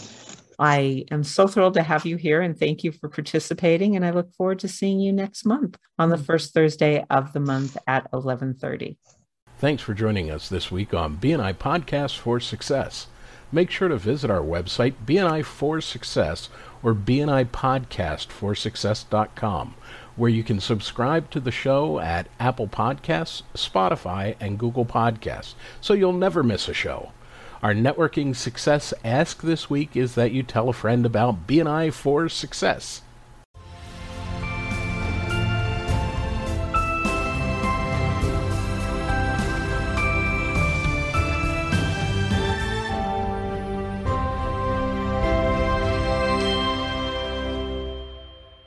I 0.60 1.06
am 1.12 1.24
so 1.24 1.48
thrilled 1.48 1.74
to 1.76 1.84
have 1.84 2.06
you 2.06 2.16
here 2.16 2.42
and 2.42 2.58
thank 2.58 2.84
you 2.84 2.92
for 2.92 3.10
participating. 3.10 3.96
And 3.96 4.06
I 4.06 4.12
look 4.12 4.32
forward 4.34 4.60
to 4.60 4.68
seeing 4.68 5.00
you 5.00 5.12
next 5.12 5.46
month 5.46 5.78
on 5.98 6.10
the 6.10 6.18
first 6.18 6.54
Thursday 6.54 7.04
of 7.10 7.34
the 7.34 7.40
month 7.40 7.76
at 7.88 8.04
1130. 8.12 8.98
Thanks 9.58 9.82
for 9.82 9.94
joining 9.94 10.30
us 10.30 10.50
this 10.50 10.70
week 10.72 10.94
on 10.94 11.18
BNI 11.18 11.54
Podcast 11.54 12.18
for 12.18 12.40
Success. 12.40 13.08
Make 13.52 13.72
sure 13.72 13.88
to 13.88 13.98
visit 13.98 14.32
our 14.32 14.42
website, 14.42 14.96
BNI 15.06 15.46
for 15.46 15.80
Success, 15.80 16.50
or 16.82 16.96
BNIPodcastForSuccess.com, 16.96 19.76
where 20.16 20.30
you 20.30 20.44
can 20.44 20.60
subscribe 20.60 21.30
to 21.30 21.40
the 21.40 21.52
show 21.52 22.00
at 22.00 22.28
Apple 22.40 22.68
Podcasts, 22.68 23.44
Spotify, 23.54 24.36
and 24.40 24.58
Google 24.58 24.86
Podcasts, 24.86 25.54
so 25.82 25.94
you'll 25.94 26.14
never 26.14 26.42
miss 26.42 26.68
a 26.68 26.74
show. 26.74 27.12
Our 27.64 27.74
networking 27.74 28.36
success 28.36 28.94
ask 29.06 29.42
this 29.42 29.70
week 29.70 29.96
is 29.96 30.16
that 30.16 30.34
you 30.34 30.44
tell 30.44 30.68
a 30.68 30.74
friend 30.74 31.06
about 31.06 31.48
BNI 31.48 31.94
for 31.94 32.28
Success. 32.28 33.04